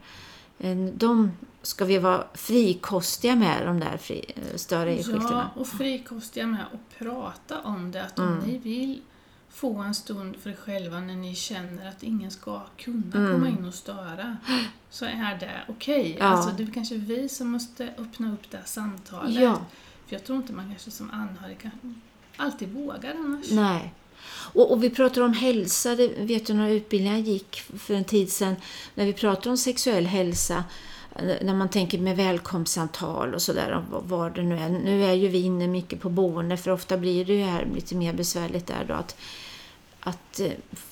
Eh, 0.59 0.75
De 0.77 1.31
ska 1.61 1.85
vi 1.85 1.97
vara 1.97 2.23
frikostiga 2.33 3.35
med, 3.35 3.67
de 3.67 3.79
där 3.79 3.97
fri, 3.97 4.25
eh, 4.35 4.55
stör 4.57 4.85
Ja, 4.85 4.91
ej-skyltarna. 4.93 5.49
och 5.55 5.67
frikostiga 5.67 6.47
med 6.47 6.61
att 6.73 6.99
prata 6.99 7.61
om 7.61 7.91
det. 7.91 8.03
Att 8.03 8.19
om 8.19 8.27
Mm. 8.27 8.39
ni 8.45 8.57
vill 8.57 9.01
få 9.49 9.77
en 9.77 9.95
stund 9.95 10.35
för 10.35 10.49
er 10.49 10.55
själva 10.55 10.99
när 10.99 11.15
ni 11.15 11.35
känner 11.35 11.89
att 11.89 12.03
ingen 12.03 12.31
ska 12.31 12.61
kunna 12.77 13.03
Mm. 13.15 13.31
komma 13.33 13.49
in 13.49 13.65
och 13.65 13.73
störa, 13.73 14.37
så 14.89 15.05
är 15.05 15.37
det 15.39 15.51
okej. 15.67 16.15
Ja. 16.19 16.25
Alltså, 16.25 16.49
det 16.57 16.63
är 16.63 16.67
kanske 16.71 16.95
vi 16.95 17.29
som 17.29 17.47
måste 17.51 17.93
öppna 17.97 18.33
upp 18.33 18.51
det 18.51 18.57
här 18.57 18.65
samtalet. 18.65 19.35
Ja. 19.41 19.61
För 20.07 20.15
jag 20.15 20.23
tror 20.23 20.37
inte 20.37 20.53
man 20.53 20.69
kanske 20.69 20.91
som 20.91 21.11
anhörig 21.11 21.59
kan 21.59 21.71
alltid 22.37 22.73
vågar 22.73 23.13
annars. 23.15 23.51
Nej. 23.51 23.93
Och, 24.53 24.71
och 24.71 24.83
vi 24.83 24.89
pratar 24.89 25.21
om 25.21 25.33
hälsa, 25.33 25.95
det 25.95 26.07
vet 26.07 26.45
du 26.45 26.53
några 26.53 26.69
utbildningar 26.69 27.17
jag 27.17 27.27
gick 27.27 27.55
för 27.55 27.93
en 27.93 28.03
tid 28.03 28.31
sedan, 28.31 28.55
när 28.95 29.05
vi 29.05 29.13
pratar 29.13 29.49
om 29.49 29.57
sexuell 29.57 30.05
hälsa, 30.05 30.63
när 31.41 31.53
man 31.53 31.69
tänker 31.69 31.97
med 31.97 32.17
välkomstsamtal 32.17 33.33
och 33.33 33.41
sådär, 33.41 33.85
vad 33.89 34.35
det 34.35 34.43
nu 34.43 34.57
är. 34.57 34.69
Nu 34.69 35.03
är 35.05 35.13
ju 35.13 35.27
vi 35.27 35.41
inne 35.41 35.67
mycket 35.67 36.01
på 36.01 36.09
boende, 36.09 36.57
för 36.57 36.71
ofta 36.71 36.97
blir 36.97 37.25
det 37.25 37.33
ju 37.33 37.43
här 37.43 37.67
lite 37.75 37.95
mer 37.95 38.13
besvärligt 38.13 38.67
där 38.67 38.85
då 38.87 38.93
att, 38.93 39.15
att 39.99 40.39
eh, 40.39 40.51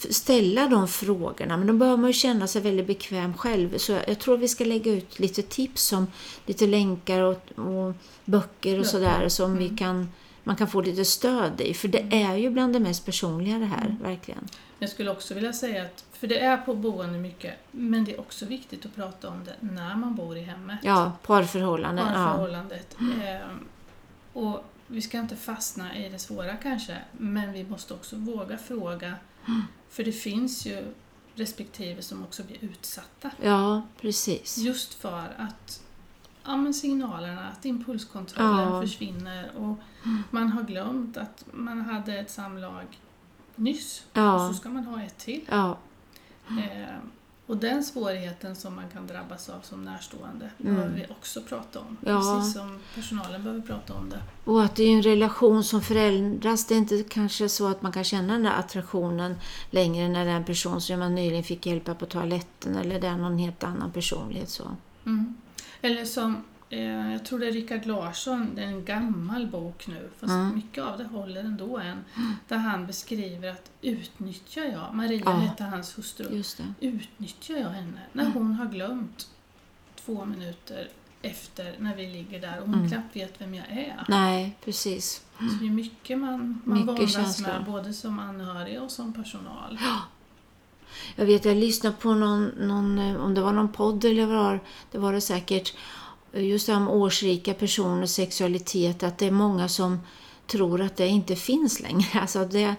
ställa 0.09 0.67
de 0.67 0.87
frågorna, 0.87 1.57
men 1.57 1.67
då 1.67 1.73
behöver 1.73 1.97
man 1.97 2.09
ju 2.09 2.13
känna 2.13 2.47
sig 2.47 2.61
väldigt 2.61 2.87
bekväm 2.87 3.33
själv. 3.33 3.77
Så 3.77 3.91
jag, 4.07 4.19
tror 4.19 4.37
vi 4.37 4.47
ska 4.47 4.65
lägga 4.65 4.91
ut 4.91 5.19
lite 5.19 5.41
tips 5.41 5.93
om 5.93 6.07
lite 6.45 6.67
länkar 6.67 7.21
och, 7.21 7.59
och 7.59 7.93
böcker 8.25 8.79
och 8.79 8.85
sådär 8.85 9.29
som 9.29 9.57
vi 9.57 9.65
Mm. 9.65 9.77
kan 9.77 10.07
man 10.49 10.55
kan 10.55 10.67
få 10.67 10.81
lite 10.81 11.05
stöd 11.05 11.61
i. 11.61 11.73
För 11.73 11.87
det 11.87 12.13
är 12.23 12.35
ju 12.35 12.49
bland 12.49 12.73
det 12.73 12.79
mest 12.79 13.05
personliga 13.05 13.59
det 13.59 13.65
här, 13.65 13.85
Mm. 13.85 13.97
verkligen. 14.03 14.47
Jag 14.79 14.89
skulle 14.89 15.11
också 15.11 15.33
vilja 15.33 15.53
säga 15.53 15.83
att, 15.83 16.05
för 16.13 16.27
det 16.27 16.39
är 16.39 16.57
på 16.57 16.75
boende 16.75 17.19
mycket, 17.19 17.53
men 17.71 18.05
det 18.05 18.13
är 18.13 18.19
också 18.19 18.45
viktigt 18.45 18.85
att 18.85 18.95
prata 18.95 19.29
om 19.29 19.43
det 19.45 19.55
när 19.59 19.95
man 19.95 20.15
bor 20.15 20.37
i 20.37 20.41
hemmet. 20.41 20.79
Ja, 20.83 21.11
parförhållanden. 21.25 22.07
har 22.07 22.49
Ja. 22.49 23.25
Ehm, 23.25 23.67
och 24.33 24.63
vi 24.87 25.01
ska 25.01 25.19
inte 25.19 25.35
fastna 25.35 25.95
i 25.97 26.09
det 26.09 26.19
svåra 26.19 26.55
kanske, 26.55 26.97
men 27.11 27.53
vi 27.53 27.63
måste 27.63 27.93
också 27.93 28.15
våga 28.15 28.57
fråga. 28.57 29.13
Mm. 29.47 29.61
För 29.89 30.03
det 30.03 30.11
finns 30.11 30.65
ju 30.65 30.85
respektive 31.35 32.01
som 32.01 32.23
också 32.23 32.43
blir 32.43 32.57
utsatta. 32.63 33.31
ja, 33.43 33.81
precis. 34.01 34.57
Just 34.57 34.93
för 34.93 35.27
att 35.37 35.81
ja, 36.49 36.57
men 36.57 36.73
signalerna, 36.73 37.47
att 37.49 37.65
impulskontrollen 37.65 38.73
Ja. 38.73 38.81
försvinner 38.81 39.49
och 39.57 39.75
man 40.31 40.49
har 40.51 40.63
glömt 40.63 41.17
att 41.17 41.45
man 41.51 41.81
hade 41.81 42.17
ett 42.19 42.31
samlag 42.31 42.85
nyss 43.55 44.03
och 44.11 44.17
Ja, 44.17 44.47
så 44.49 44.53
ska 44.53 44.69
man 44.69 44.83
ha 44.83 45.01
ett 45.03 45.17
till. 45.17 45.41
ja, 45.49 45.77
Ehm, 46.49 47.11
och 47.45 47.57
den 47.57 47.83
svårigheten 47.83 48.55
som 48.55 48.75
man 48.75 48.89
kan 48.93 49.07
drabbas 49.07 49.49
av 49.49 49.59
som 49.61 49.85
närstående 49.85 50.49
Mm. 50.59 50.75
behöver 50.75 50.95
vi 50.95 51.05
också 51.09 51.41
prata 51.41 51.79
om. 51.79 51.97
Ja. 52.05 52.15
Precis 52.37 52.53
som 52.53 52.79
personalen 52.95 53.43
behöver 53.43 53.61
prata 53.61 53.93
om 53.93 54.09
det. 54.09 54.21
och 54.51 54.63
att 54.63 54.75
det 54.75 54.83
är 54.83 54.91
en 54.95 55.01
relation 55.03 55.63
som 55.63 55.81
förändras. 55.81 56.65
Det 56.65 56.73
är 56.73 56.77
inte 56.77 57.03
kanske 57.09 57.49
så 57.49 57.67
att 57.67 57.81
man 57.81 57.91
kan 57.91 58.03
känna 58.03 58.33
den 58.33 58.43
där 58.43 58.51
attraktionen 58.51 59.35
längre 59.71 60.07
när 60.09 60.25
det 60.25 60.31
är 60.31 60.35
en 60.35 60.43
person 60.45 60.81
som 60.81 60.99
man 60.99 61.15
nyligen 61.15 61.43
fick 61.43 61.65
hjälpa 61.65 61.95
på 61.95 62.05
toaletten 62.05 62.75
eller 62.75 62.99
det 63.01 63.07
är 63.07 63.17
någon 63.17 63.37
helt 63.37 63.63
annan 63.63 63.91
personlighet. 63.91 64.49
Så. 64.49 64.63
Mm. 65.05 65.35
Eller 65.81 66.05
som, 66.05 66.43
eh, 66.69 67.11
jag 67.11 67.25
tror 67.25 67.39
det 67.39 67.47
är 67.47 67.51
Rickard 67.51 67.85
Larsson, 67.85 68.55
det 68.55 68.61
är 68.63 68.67
en 68.67 68.85
gammal 68.85 69.47
bok 69.47 69.87
nu, 69.87 70.09
fast 70.19 70.31
Mm. 70.31 70.55
mycket 70.55 70.83
av 70.83 70.97
det 70.97 71.03
håller 71.03 71.41
ändå 71.43 71.77
än. 71.77 71.97
Där 72.47 72.57
han 72.57 72.87
beskriver 72.87 73.49
att 73.49 73.71
utnyttjar 73.81 74.63
jag, 74.63 74.93
Maria 74.95 75.21
Ja. 75.25 75.39
heter 75.39 75.65
hans 75.65 75.97
hustru, 75.97 76.43
utnyttjar 76.79 77.55
jag 77.55 77.69
henne 77.69 77.99
när 78.13 78.23
Mm. 78.23 78.33
hon 78.33 78.53
har 78.53 78.65
glömt 78.65 79.27
två 80.05 80.25
minuter 80.25 80.87
efter 81.21 81.75
när 81.79 81.95
vi 81.95 82.07
ligger 82.11 82.41
där 82.41 82.59
och 82.59 82.65
hon 82.65 82.73
Mm. 82.75 82.89
knappt 82.91 83.15
vet 83.15 83.41
vem 83.41 83.53
jag 83.55 83.65
är. 83.71 84.05
Nej, 84.09 84.57
precis. 84.65 85.25
Så 85.37 85.43
det 85.61 85.65
är 85.65 85.69
mycket 85.69 86.17
man, 86.19 86.61
man 86.65 86.77
Mycket 86.79 86.99
våndas 87.17 87.39
med, 87.41 87.63
både 87.65 87.93
som 87.93 88.19
anhörig 88.19 88.81
och 88.81 88.91
som 88.91 89.13
personal. 89.13 89.79
Jag 91.15 91.25
vet, 91.25 91.45
jag 91.45 91.57
lyssnade 91.57 91.95
på 91.99 92.13
någon, 92.13 92.45
någon, 92.45 92.99
eh, 92.99 93.21
om 93.21 93.33
det 93.33 93.41
var 93.41 93.51
någon 93.51 93.71
podd 93.71 94.05
eller 94.05 94.25
vad 94.25 94.35
det 94.35 94.43
var, 94.43 94.59
det 94.91 94.97
var 94.97 95.13
det 95.13 95.21
säkert, 95.21 95.73
just 96.33 96.67
det 96.67 96.73
här 96.73 96.81
om 96.81 96.89
årsrika 96.89 97.53
personers 97.53 98.09
sexualitet, 98.09 99.03
att 99.03 99.17
det 99.17 99.25
är 99.25 99.31
många 99.31 99.67
som 99.67 99.99
tror 100.47 100.81
att 100.81 100.97
det 100.97 101.07
inte 101.07 101.35
finns 101.35 101.79
längre. 101.79 102.05
Alltså 102.21 102.45
det, 102.45 102.75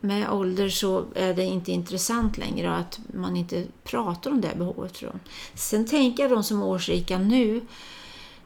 med 0.00 0.30
ålder 0.30 0.68
så 0.68 1.04
är 1.14 1.34
det 1.34 1.44
inte 1.44 1.72
intressant 1.72 2.38
längre 2.38 2.74
att 2.74 3.00
man 3.14 3.36
inte 3.36 3.64
pratar 3.84 4.30
om 4.30 4.40
det 4.40 4.54
behovet. 4.56 4.94
Tror 4.94 5.10
jag. 5.12 5.20
Sen 5.60 5.86
tänker 5.86 6.22
jag 6.22 6.32
de 6.32 6.44
som 6.44 6.62
är 6.62 6.66
årsrika 6.66 7.18
nu, 7.18 7.60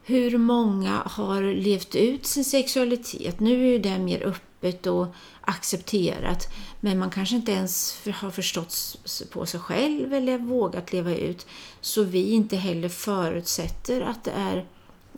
hur 0.03 0.37
många 0.37 1.01
har 1.05 1.41
levt 1.41 1.95
ut 1.95 2.25
sin 2.25 2.45
sexualitet? 2.45 3.39
Nu 3.39 3.51
är 3.51 3.71
ju 3.71 3.79
det 3.79 3.99
mer 3.99 4.23
öppet 4.23 4.48
och 4.87 5.07
accepterat, 5.41 6.47
men 6.79 6.99
man 6.99 7.09
kanske 7.09 7.35
inte 7.35 7.51
ens 7.51 8.01
har 8.13 8.31
förstått 8.31 8.97
på 9.31 9.45
sig 9.45 9.59
själv 9.59 10.13
eller 10.13 10.37
vågat 10.37 10.93
leva 10.93 11.15
ut. 11.15 11.47
Så 11.81 12.03
vi 12.03 12.31
inte 12.31 12.55
heller 12.57 12.89
förutsätter 12.89 14.01
att 14.01 14.23
det 14.23 14.31
är, 14.31 14.65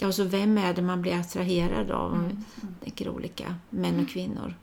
alltså 0.02 0.24
vem 0.24 0.58
är 0.58 0.74
det 0.74 0.82
man 0.82 1.02
blir 1.02 1.20
attraherad 1.20 1.92
av? 1.92 2.12
Om 2.12 2.20
vi 2.20 2.26
Mm. 2.26 2.46
Mm. 2.62 2.76
tänker 2.84 3.10
olika 3.10 3.56
män 3.70 4.00
och 4.04 4.10
kvinnor. 4.10 4.56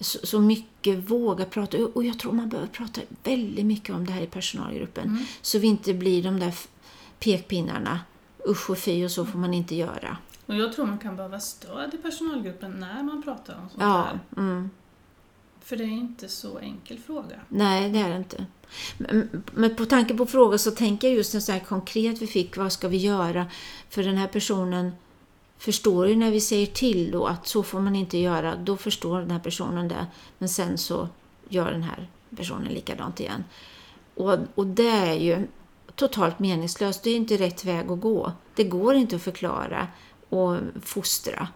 Så, 0.00 0.18
så 0.26 0.40
mycket 0.40 0.98
våga 1.10 1.44
prata, 1.44 1.78
och 1.86 2.04
jag 2.04 2.18
tror 2.18 2.32
man 2.32 2.48
behöver 2.48 2.68
prata 2.68 3.00
väldigt 3.24 3.66
mycket 3.66 3.94
om 3.94 4.06
det 4.06 4.12
här 4.12 4.22
i 4.22 4.26
personalgruppen. 4.26 5.08
Mm. 5.08 5.24
Så 5.42 5.58
vi 5.58 5.66
inte 5.66 5.94
blir 5.94 6.22
de 6.22 6.40
där 6.40 6.54
pekpinnarna. 7.18 8.00
Usch 8.48 8.70
och 8.70 8.78
fy 8.78 9.04
och 9.04 9.10
så 9.10 9.26
får 9.26 9.38
man 9.38 9.54
inte 9.54 9.74
göra. 9.74 10.16
Och 10.46 10.54
jag 10.54 10.72
tror 10.72 10.86
man 10.86 10.98
kan 10.98 11.16
behöva 11.16 11.40
stöd 11.40 11.94
i 11.94 11.96
personalgruppen 11.96 12.80
när 12.80 13.02
man 13.02 13.22
pratar 13.22 13.54
om 13.54 13.68
sånt 13.68 13.82
Ja, 13.82 14.02
här. 14.02 14.20
mm. 14.36 14.70
För 15.60 15.76
det 15.76 15.84
är 15.84 15.88
inte 15.88 16.28
så 16.28 16.58
enkel 16.58 16.98
fråga. 16.98 17.40
Nej, 17.48 17.90
det 17.90 17.98
är 17.98 18.08
det 18.10 18.16
inte. 18.16 18.46
Men- 19.54 19.74
på 19.76 19.84
tanke 19.84 20.14
på 20.14 20.26
frågor 20.26 20.56
så 20.56 20.70
tänker 20.70 21.08
jag 21.08 21.16
just 21.16 21.34
en 21.34 21.42
sån 21.42 21.52
här 21.52 21.60
konkret 21.60 22.22
vi 22.22 22.26
fick, 22.26 22.56
vad 22.56 22.72
ska 22.72 22.88
vi 22.88 22.96
göra? 22.96 23.46
För 23.88 24.02
den 24.02 24.16
här 24.16 24.26
personen 24.28 24.92
förstår 25.58 26.08
ju 26.08 26.16
när 26.16 26.30
vi 26.30 26.40
säger 26.40 26.66
till 26.66 27.10
då 27.10 27.26
att 27.26 27.46
så 27.46 27.62
får 27.62 27.80
man 27.80 27.96
inte 27.96 28.18
göra, 28.18 28.56
då 28.56 28.76
förstår 28.76 29.20
den 29.20 29.30
här 29.30 29.38
personen 29.38 29.88
det. 29.88 30.06
Men 30.38 30.48
sen 30.48 30.78
så 30.78 31.08
gör 31.48 31.70
den 31.70 31.82
här 31.82 32.10
personen 32.36 32.72
likadant 32.72 33.20
igen. 33.20 33.44
Och, 34.14 34.38
och 34.54 34.66
det 34.66 34.88
är 34.88 35.14
ju 35.14 35.46
totalt 35.94 36.38
meningslöst, 36.38 37.02
det 37.02 37.10
är 37.10 37.16
inte 37.16 37.36
rätt 37.36 37.64
väg 37.64 37.90
att 37.90 38.00
gå. 38.00 38.32
Det 38.54 38.64
går 38.64 38.94
inte 38.94 39.16
att 39.16 39.22
förklara 39.22 39.86
och 40.28 40.56
fostra. 40.82 41.48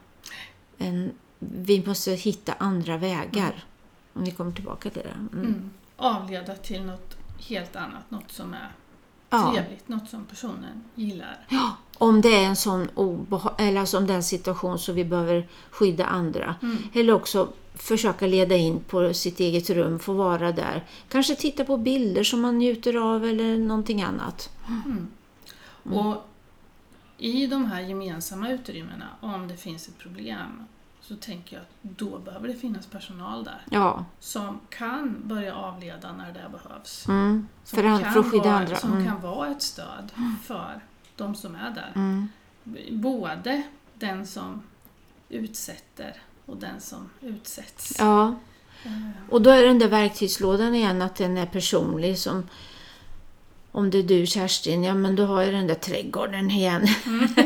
En, 0.79 1.11
vi 1.39 1.87
måste 1.87 2.12
hitta 2.12 2.53
andra 2.59 2.97
vägar. 2.97 3.65
Om 4.12 4.25
vi 4.25 4.31
kommer 4.31 4.53
tillbaka 4.53 4.91
till 4.91 5.03
det. 5.03 5.37
Mm. 5.39 5.47
Mm. 5.47 5.71
Avleda 5.97 6.55
till 6.55 6.83
något 6.83 7.17
helt 7.49 7.77
annat, 7.77 8.11
något 8.11 8.33
som 8.33 8.55
är 8.55 8.73
Ja. 9.31 9.53
trevligt, 9.53 9.89
något 9.89 10.09
som 10.09 10.25
personen 10.25 10.85
gillar. 10.95 11.47
Ja, 11.49 11.77
om 11.99 12.21
det 12.21 12.29
är 12.35 12.45
en 12.45 12.57
sån 12.57 12.89
eller 13.59 13.81
alltså 13.81 13.99
om 13.99 14.07
det 14.07 14.12
är 14.12 14.17
en 14.17 14.23
situation 14.23 14.79
så 14.79 14.93
vi 14.93 15.05
behöver 15.05 15.49
skydda 15.71 16.05
andra. 16.05 16.55
Mm. 16.62 16.79
Eller 16.93 17.12
också 17.12 17.49
försöka 17.75 18.27
leda 18.27 18.57
in 18.57 18.81
på 18.89 19.15
sitt 19.15 19.41
eget 19.41 19.71
rum, 19.71 19.99
få 19.99 20.12
vara 20.12 20.53
där. 20.53 20.85
Kanske 21.09 21.35
titta 21.35 21.65
på 21.65 21.77
bilder 21.77 22.25
som 22.25 22.41
man 22.41 22.59
njuter 22.59 23.15
av 23.15 23.25
eller 23.25 23.59
någonting 23.59 24.03
annat. 24.03 24.50
Mm. 24.69 25.09
Och 25.99 26.17
i 27.21 27.47
de 27.47 27.65
här 27.67 27.81
gemensamma 27.81 28.49
utrymmena, 28.50 29.07
om 29.21 29.49
det 29.49 29.57
finns 29.57 29.89
ett 29.89 29.99
problem, 29.99 30.65
så 31.00 31.17
tänker 31.17 31.57
jag 31.57 31.62
att 31.62 31.99
då 31.99 32.19
behöver 32.19 32.49
det 32.49 32.55
finnas 32.55 32.87
personal 32.87 33.45
där 33.45 33.62
Ja, 33.71 34.05
som 34.21 34.61
kan 34.69 35.17
börja 35.25 35.55
avleda 35.55 36.12
när 36.12 36.33
det 36.33 36.49
behövs. 36.53 37.09
mm. 37.09 37.49
Som 37.65 37.77
för, 37.77 37.85
an- 37.85 38.03
kan 38.03 38.12
för 38.12 38.39
vara, 38.39 38.53
andra. 38.55 38.77
Som 38.77 38.93
Mm. 38.93 39.07
kan 39.07 39.21
vara 39.21 39.50
ett 39.50 39.62
stöd 39.62 40.11
för 40.45 40.81
de 41.17 41.35
som 41.35 41.55
är 41.55 41.71
där. 41.71 41.93
Mm. 41.95 42.29
Både 42.91 43.62
den 43.95 44.27
som 44.27 44.62
utsätter 45.29 46.15
och 46.47 46.57
den 46.57 46.81
som 46.81 47.11
utsätts. 47.21 47.97
Ja, 47.99 48.35
Eh, 48.85 48.93
och 49.31 49.43
då 49.43 49.50
är 49.50 49.65
den 49.67 49.79
där 49.79 49.89
verktygslådan 49.89 50.75
igen 50.75 51.03
att 51.03 51.17
den 51.17 51.39
är 51.39 51.47
personlig 51.47 52.19
som 52.19 52.47
om 53.73 53.91
det 53.91 53.99
är 53.99 54.03
du 54.03 54.27
Kerstin, 54.27 54.85
ja 54.85 54.95
men 54.95 55.17
då 55.17 55.25
har 55.25 55.43
jag 55.43 55.55
den 55.55 55.67
där 55.67 55.75
trädgården 55.75 56.50
igen. 56.50 56.87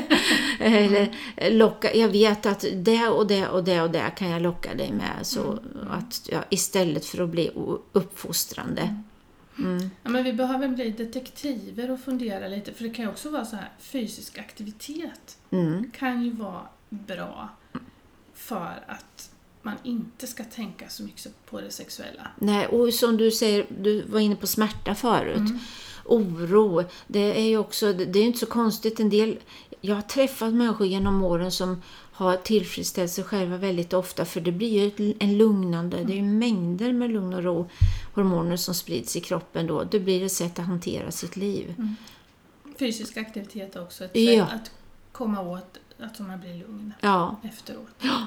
Eller 0.59 1.11
locka, 1.51 1.95
jag 1.95 2.09
vet 2.09 2.47
att 2.47 2.65
det 2.75 3.09
och 3.09 3.27
det 3.27 3.49
och 3.49 3.65
det 3.65 3.83
och 3.83 3.91
det 3.91 4.13
kan 4.17 4.31
jag 4.31 4.43
locka 4.43 4.75
dig 4.75 4.93
med. 4.93 5.27
Så 5.27 5.59
att, 5.91 6.29
ja, 6.33 6.45
istället 6.51 7.07
för 7.07 7.23
att 7.23 7.29
bli 7.29 7.51
uppfostrande. 7.93 9.03
Mm. 9.59 9.91
Ja, 10.03 10.11
men 10.11 10.25
vi 10.25 10.33
behöver 10.33 10.69
bli 10.69 10.91
detektiver 10.91 11.91
och 11.91 12.01
fundera 12.01 12.49
lite, 12.49 12.73
för 12.73 12.85
det 12.85 12.91
kan 12.91 13.05
ju 13.05 13.11
också 13.11 13.31
vara 13.31 13.45
så 13.45 13.57
här, 13.57 13.69
fysisk 13.79 14.39
aktivitet 14.39 15.39
Mm. 15.51 15.91
kan 15.99 16.23
ju 16.25 16.31
vara 16.31 16.63
bra 16.89 17.49
för 18.35 18.85
att 18.87 19.31
man 19.63 19.75
inte 19.83 20.27
ska 20.27 20.45
tänka 20.45 20.89
så 20.89 21.03
mycket 21.03 21.47
på 21.47 21.61
det 21.61 21.71
sexuella. 21.71 22.27
Nej, 22.39 22.67
och 22.67 22.95
som 22.95 23.17
du 23.17 23.31
säger, 23.31 23.67
du 23.81 24.03
var 24.03 24.21
inne 24.21 24.37
på 24.37 24.47
smärta 24.47 24.95
förut. 24.95 25.51
Mm. 26.11 26.35
Oro, 26.37 26.85
det 27.07 27.39
är 27.41 27.45
ju 27.49 27.59
också, 27.59 27.93
det 27.93 28.19
är 28.19 28.23
inte 28.25 28.39
så 28.39 28.47
konstigt. 28.47 29.01
En 29.01 29.11
del, 29.11 29.39
jag 29.81 29.95
har 29.95 30.03
träffat 30.03 30.55
människor 30.55 30.87
genom 30.87 31.23
åren 31.25 31.53
som 31.53 31.83
har 32.13 32.37
tillfredsställt 32.37 33.11
sig 33.13 33.25
själva 33.25 33.57
väldigt 33.57 33.93
ofta 33.93 34.25
för 34.25 34.41
det 34.41 34.53
blir 34.53 34.99
ju 34.99 35.15
en 35.19 35.39
lugnande, 35.39 36.05
det 36.05 36.13
är 36.13 36.17
ju 36.17 36.23
mängder 36.23 36.93
med 36.93 37.11
lugn 37.11 37.35
och 37.35 37.43
ro 37.43 37.69
hormoner 38.15 38.57
som 38.57 38.75
sprids 38.75 39.17
i 39.17 39.21
kroppen 39.21 39.67
då. 39.67 39.85
Det 39.85 40.01
blir 40.01 40.25
ett 40.25 40.33
sätt 40.33 40.59
att 40.59 40.67
hantera 40.67 41.11
sitt 41.11 41.37
liv. 41.37 41.75
Fysisk 42.79 43.17
aktivitet 43.17 43.77
också 43.77 44.05
ett 44.05 44.11
Ja. 44.17 44.47
sätt 44.47 44.55
att 44.55 44.71
komma 45.13 45.41
åt 45.43 45.79
att 45.99 46.19
man 46.19 46.41
blir 46.41 46.55
lugn 46.55 46.93
Ja, 47.01 47.37
efteråt. 47.43 47.89
Ja. 48.01 48.27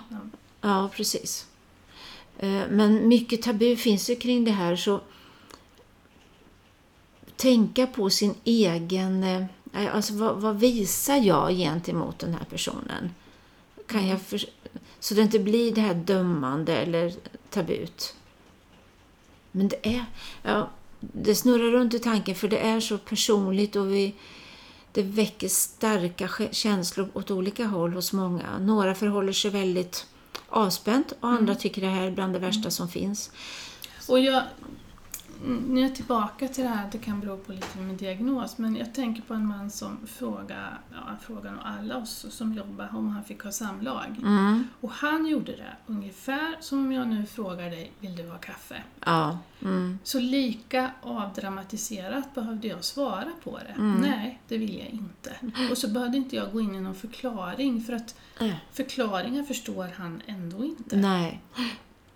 ja 0.62 0.89
precis. 0.96 1.46
Eh, 2.39 2.62
Men 2.69 3.07
mycket 3.07 3.41
tabu 3.41 3.75
finns 3.75 4.10
ju 4.10 4.15
kring 4.15 4.43
det 4.46 4.51
här 4.51 4.75
så 4.75 5.01
tänka 7.38 7.88
på 7.88 8.10
sin 8.10 8.36
egen, 8.44 9.24
eh, 9.24 9.96
alltså 9.96 10.13
vad, 10.13 10.41
vad 10.41 10.60
visar 10.60 11.17
jag 11.17 11.51
gentemot 11.51 12.20
den 12.20 12.34
här 12.34 12.46
personen? 12.50 13.10
Kan 13.88 14.08
jag 14.08 14.22
för, 14.22 14.46
så 15.00 15.13
det 15.13 15.22
inte 15.22 15.39
blir 15.39 15.75
det 15.75 15.82
här 15.82 15.94
dömande 15.94 16.77
eller 16.77 17.13
tabut. 17.50 18.15
Men 19.51 19.67
det 19.67 19.88
är, 19.88 20.06
ja, 20.44 20.70
det 21.00 21.36
snurrar 21.36 21.72
runt 21.72 21.94
i 21.94 22.00
tanken 22.00 22.36
för 22.36 22.48
det 22.48 22.58
är 22.58 22.79
så 22.79 22.98
personligt 22.98 23.75
och 23.75 23.94
vi, 23.94 24.13
det 24.91 25.03
väcker 25.03 25.48
starka 25.48 26.27
kä- 26.27 26.51
känslor 26.51 27.10
åt 27.13 27.32
olika 27.32 27.65
håll 27.65 27.94
hos 27.94 28.13
många. 28.13 28.60
Några 28.60 28.96
förhåller 28.96 29.34
sig 29.34 29.51
väldigt 29.51 30.06
avspänt 30.50 31.13
och 31.20 31.29
andra 31.29 31.56
tycker 31.56 31.82
det 31.82 31.88
här 31.88 32.08
är 32.08 32.12
bland 32.12 32.34
det 32.34 32.39
värsta 32.39 32.72
som 32.72 32.89
finns. 32.89 33.32
Och 34.08 34.20
jag, 34.20 34.34
mm, 34.34 34.75
nu 35.46 35.79
är 35.79 35.84
jag 35.84 35.96
tillbaka 35.96 36.48
till 36.48 36.63
det 36.63 36.70
här 36.70 36.86
att 36.86 36.91
det 36.91 36.98
kan 36.98 37.20
bero 37.20 37.38
på 37.38 37.51
lite 37.51 37.79
med 37.79 37.96
diagnos, 37.96 38.58
men 38.58 38.75
jag 38.75 38.94
tänker 38.94 39.22
på 39.22 39.34
en 39.34 39.46
man 39.48 39.70
som 39.72 39.98
frågar, 40.08 40.79
ja, 40.91 41.34
nog 41.44 41.60
alla 41.63 41.98
oss 41.98 42.25
som 42.29 42.53
jobbar 42.53 42.89
om 42.96 43.08
han 43.10 43.24
fick 43.24 43.44
ha 43.44 43.51
samlag. 43.51 44.20
Mm, 44.24 44.67
Och 44.82 44.91
han 44.91 45.25
gjorde 45.27 45.51
det 45.51 45.74
ungefär 45.88 46.56
som 46.60 46.79
om 46.86 46.91
jag 46.91 47.08
nu 47.08 47.25
frågar 47.25 47.70
dig, 47.70 47.91
vill 48.00 48.15
du 48.15 48.29
ha 48.29 48.38
kaffe? 48.38 48.84
ja, 49.06 49.39
mm, 49.62 50.00
Så 50.03 50.20
lika 50.20 50.91
avdramatiserat 51.01 52.36
behövde 52.36 52.67
jag 52.67 52.84
svara 52.84 53.32
på 53.44 53.58
det. 53.58 53.74
Mm. 53.82 54.01
Nej, 54.01 54.39
det 54.48 54.58
vill 54.58 54.77
jag 54.77 54.88
inte. 54.88 55.36
Och 55.71 55.78
så 55.78 55.88
behövde 55.88 56.17
inte 56.17 56.36
jag 56.36 56.52
gå 56.52 56.62
in 56.62 56.76
i 56.76 56.82
någon 56.82 56.95
förklaring, 56.95 57.82
för 57.82 57.93
att 57.93 58.15
förklaringar 58.71 59.43
förstår 59.43 59.88
han 59.97 60.21
ändå 60.26 60.63
inte. 60.65 60.95
nej. 60.97 61.41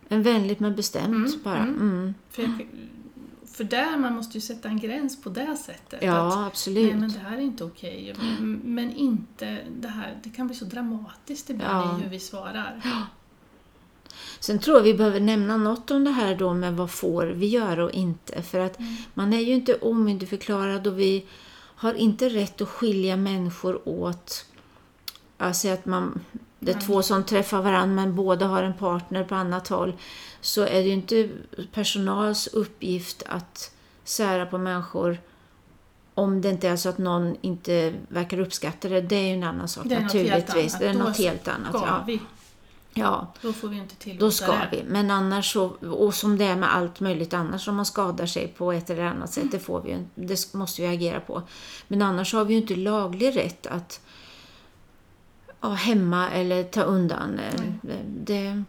En 0.10 0.24
vänligt 0.24 0.60
men 0.60 0.76
bestämt 0.76 1.06
Mm, 1.08 1.32
bara. 1.44 1.58
mm. 1.58 1.76
Mm. 1.82 2.14
För, 2.30 2.42
jag, 2.42 2.68
för 3.54 3.64
där, 3.64 3.98
man 3.98 4.14
måste 4.14 4.38
ju 4.38 4.42
sätta 4.42 4.68
en 4.70 4.80
gräns 4.80 5.22
på 5.22 5.30
det 5.30 5.56
sättet. 5.66 5.94
att, 5.94 6.04
Ja, 6.06 6.46
absolut. 6.46 6.84
Nej, 6.92 6.96
men 6.96 7.12
det 7.12 7.20
här 7.20 7.38
är 7.38 7.42
inte 7.42 7.64
okej. 7.64 8.16
M- 8.20 8.62
Men 8.66 8.96
inte 8.96 9.58
det 9.80 9.88
här, 9.88 10.20
det 10.24 10.30
kan 10.30 10.48
bli 10.48 10.56
så 10.56 10.66
dramatiskt 10.66 11.50
ibland 11.50 11.90
Ja. 11.92 12.00
i 12.00 12.04
hur 12.04 12.10
vi 12.10 12.20
svarar. 12.20 12.82
Sen 14.40 14.60
tror 14.60 14.78
jag 14.78 14.84
vi 14.84 14.94
behöver 14.94 15.20
nämna 15.20 15.58
något 15.58 15.92
om 15.92 16.04
det 16.04 16.12
här 16.12 16.36
då 16.36 16.54
med 16.54 16.74
vad 16.78 16.92
får 16.92 17.26
vi 17.26 17.48
göra 17.48 17.84
och 17.86 17.92
inte. 17.92 18.42
För 18.42 18.60
att 18.60 18.80
Mm. 18.80 18.96
man 19.14 19.34
är 19.34 19.40
ju 19.40 19.54
inte 19.54 19.76
omyndigförklarad 19.76 20.88
och 20.88 21.00
vi 21.00 21.26
har 21.76 21.94
inte 21.94 22.30
rätt 22.30 22.62
att 22.62 22.70
skilja 22.70 23.18
människor 23.18 23.82
åt. 23.90 24.46
Alltså 25.38 25.68
att 25.70 25.86
man, 25.86 26.20
det 26.64 26.72
är 26.72 26.80
två 26.80 27.02
som 27.02 27.24
träffar 27.24 27.62
varandra 27.62 27.96
men 27.96 28.16
båda 28.16 28.46
har 28.48 28.64
en 28.64 28.74
partner 28.74 29.24
på 29.24 29.36
annat 29.36 29.68
håll. 29.68 29.94
Så 30.42 30.62
är 30.62 30.74
det 30.74 30.82
ju 30.88 30.94
inte 30.94 31.30
personals 31.74 32.48
uppgift 32.48 33.24
att 33.30 33.72
sära 34.04 34.46
på 34.46 34.58
människor 34.58 35.18
om 36.14 36.42
det 36.42 36.50
inte 36.50 36.68
är 36.68 36.76
så 36.76 36.90
att 36.90 36.98
någon 36.98 37.36
inte 37.42 37.94
verkar 38.08 38.40
uppskatta 38.40 38.90
det. 38.90 39.02
Det 39.02 39.16
är 39.16 39.28
ju 39.28 39.34
en 39.34 39.44
annan 39.44 39.68
sak 39.68 39.84
Det 39.88 39.96
är 39.96 40.00
något 40.02 40.14
helt 40.14 40.30
naturligtvis. 40.30 40.74
annat. 40.74 40.80
Det 40.80 40.88
är 40.88 40.94
Då 40.94 41.00
något 41.00 41.18
helt 41.18 41.48
annat. 41.48 41.70
Ska 41.70 41.86
Ja. 41.88 42.04
vi, 42.08 42.20
ja. 42.94 43.28
då 43.42 43.54
får 43.54 43.68
vi 43.68 43.78
inte 43.78 43.96
tillåta 43.96 44.26
Då 44.26 44.32
ska 44.32 44.52
det. 44.52 44.68
vi. 44.72 44.84
Men 44.88 45.12
annars 45.12 45.54
så, 45.54 45.66
och 45.92 46.14
som 46.14 46.38
det 46.38 46.46
är 46.46 46.56
med 46.56 46.76
allt 46.76 47.00
möjligt 47.00 47.34
annars 47.34 47.68
om 47.68 47.76
man 47.76 47.86
skadar 47.86 48.26
sig 48.26 48.48
på 48.48 48.72
ett 48.72 48.90
eller 48.90 49.04
annat 49.04 49.34
sätt, 49.34 49.52
det, 49.52 49.60
får 49.60 49.82
vi, 49.82 49.98
det 50.16 50.54
måste 50.54 50.82
vi 50.82 50.88
agera 50.88 51.20
på. 51.20 51.42
Men 51.88 52.02
annars 52.02 52.34
har 52.34 52.46
vi 52.46 52.54
ju 52.54 52.60
inte 52.62 52.76
laglig 52.76 53.38
rätt 53.38 53.68
att 53.68 54.02
ja, 55.62 55.70
hämma 55.70 56.30
eller 56.30 56.64
ta 56.64 56.82
undan. 56.82 57.40
Det, 57.82 58.02
det, 58.06 58.64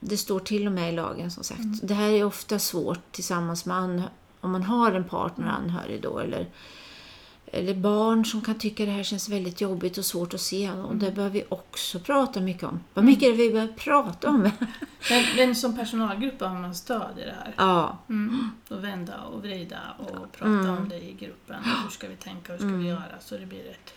det 0.00 0.16
står 0.16 0.40
till 0.40 0.66
och 0.66 0.72
med 0.72 0.92
i 0.92 0.96
lagen 0.96 1.30
som 1.30 1.44
sagt. 1.44 1.60
Det 1.82 1.94
här 1.94 2.08
är 2.10 2.24
ofta 2.24 2.58
svårt 2.58 3.12
tillsammans 3.12 3.66
med 3.66 4.02
om 4.40 4.52
man 4.52 4.62
har 4.62 4.92
en 4.92 5.04
partner 5.04 5.46
anhörig 5.46 6.02
då 6.02 6.18
eller 6.18 6.46
eller 7.52 7.74
barn 7.74 8.24
som 8.24 8.40
kan 8.40 8.54
tycka 8.58 8.84
det 8.84 8.90
här 8.90 9.02
känns 9.02 9.28
väldigt 9.28 9.60
jobbigt 9.60 9.98
och 9.98 10.04
svårt 10.04 10.34
att 10.34 10.40
se. 10.40 10.70
Och 10.70 10.96
det 10.96 11.12
behöver 11.12 11.34
vi 11.34 11.44
också 11.48 11.98
prata 11.98 12.40
mycket 12.40 12.62
om. 12.62 12.80
Vad 12.94 13.04
mycket 13.04 13.28
det 13.28 13.32
vi 13.32 13.50
behöver 13.52 13.72
prata 13.72 14.28
om? 14.30 14.40
Men, 15.10 15.24
men 15.36 15.56
som 15.56 15.76
personalgrupp 15.76 16.40
har 16.40 16.48
man 16.48 16.74
stöd 16.74 17.18
i 17.18 17.20
det 17.20 17.34
här. 17.44 17.54
Ja, 17.56 17.98
Mm. 18.08 18.50
Och 18.70 18.84
vända 18.84 19.22
och 19.22 19.42
vrida 19.42 19.80
och 19.98 20.32
prata 20.32 20.46
Mm. 20.46 20.76
om 20.78 20.88
det 20.88 20.96
i 21.00 21.12
gruppen. 21.20 21.56
Hur 21.64 21.90
ska 21.90 22.08
vi 22.08 22.16
tänka, 22.16 22.52
hur 22.52 22.58
ska 22.58 22.68
vi 22.68 22.88
göra? 22.88 23.20
Så 23.20 23.38
det 23.38 23.46
blir 23.46 23.62
rätt. 23.64 23.94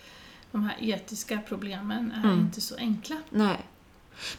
De 0.51 0.63
här 0.63 0.77
etiska 0.81 1.39
problemen 1.47 2.11
är 2.11 2.23
Mm. 2.29 2.39
inte 2.39 2.61
så 2.61 2.75
enkla. 2.75 3.15
nej. 3.29 3.57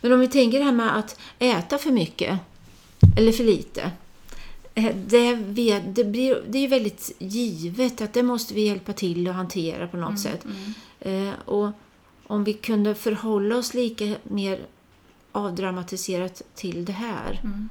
Men 0.00 0.12
om 0.12 0.20
vi 0.20 0.28
tänker 0.28 0.58
det 0.58 0.64
här 0.64 0.72
med 0.72 0.96
att 0.96 1.20
äta 1.38 1.78
för 1.78 1.90
mycket 1.90 2.38
eller 3.16 3.32
för 3.32 3.44
lite. 3.44 3.90
eh, 4.74 4.96
Det, 4.96 5.34
vet, 5.34 5.94
det, 5.94 6.04
blir, 6.04 6.42
det 6.48 6.58
är 6.58 6.68
väldigt 6.68 7.12
givet 7.18 8.00
att 8.00 8.12
det 8.12 8.22
måste 8.22 8.54
vi 8.54 8.66
hjälpa 8.66 8.92
till 8.92 9.28
att 9.28 9.34
hantera 9.34 9.88
på 9.88 9.96
något 9.96 10.20
sätt. 10.20 10.44
Mm. 10.44 11.28
Eh, 11.28 11.34
och 11.44 11.70
om 12.26 12.44
vi 12.44 12.52
kunde 12.52 12.94
förhålla 12.94 13.56
oss 13.56 13.74
lika 13.74 14.16
mer 14.22 14.60
avdramatiserat 15.32 16.42
till 16.54 16.84
det 16.84 16.92
här 16.92 17.40
Mm. 17.44 17.68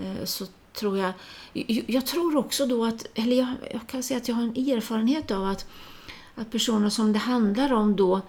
eh, 0.00 0.24
så 0.24 0.46
tror 0.72 0.98
jag... 0.98 1.12
Jag, 1.52 1.84
jag 1.86 2.06
tror 2.06 2.36
också 2.36 2.66
då 2.66 2.84
att, 2.84 3.06
eller 3.14 3.36
jag, 3.36 3.48
jag 3.72 3.86
kan 3.86 4.02
säga 4.02 4.18
att 4.18 4.28
jag 4.28 4.34
har 4.34 4.42
en 4.42 4.56
erfarenhet 4.56 5.30
av 5.30 5.44
att, 5.44 5.66
att 6.34 6.50
personer 6.50 6.88
som 6.88 7.12
det 7.12 7.18
handlar 7.18 7.72
om 7.72 7.96
då 7.96 8.20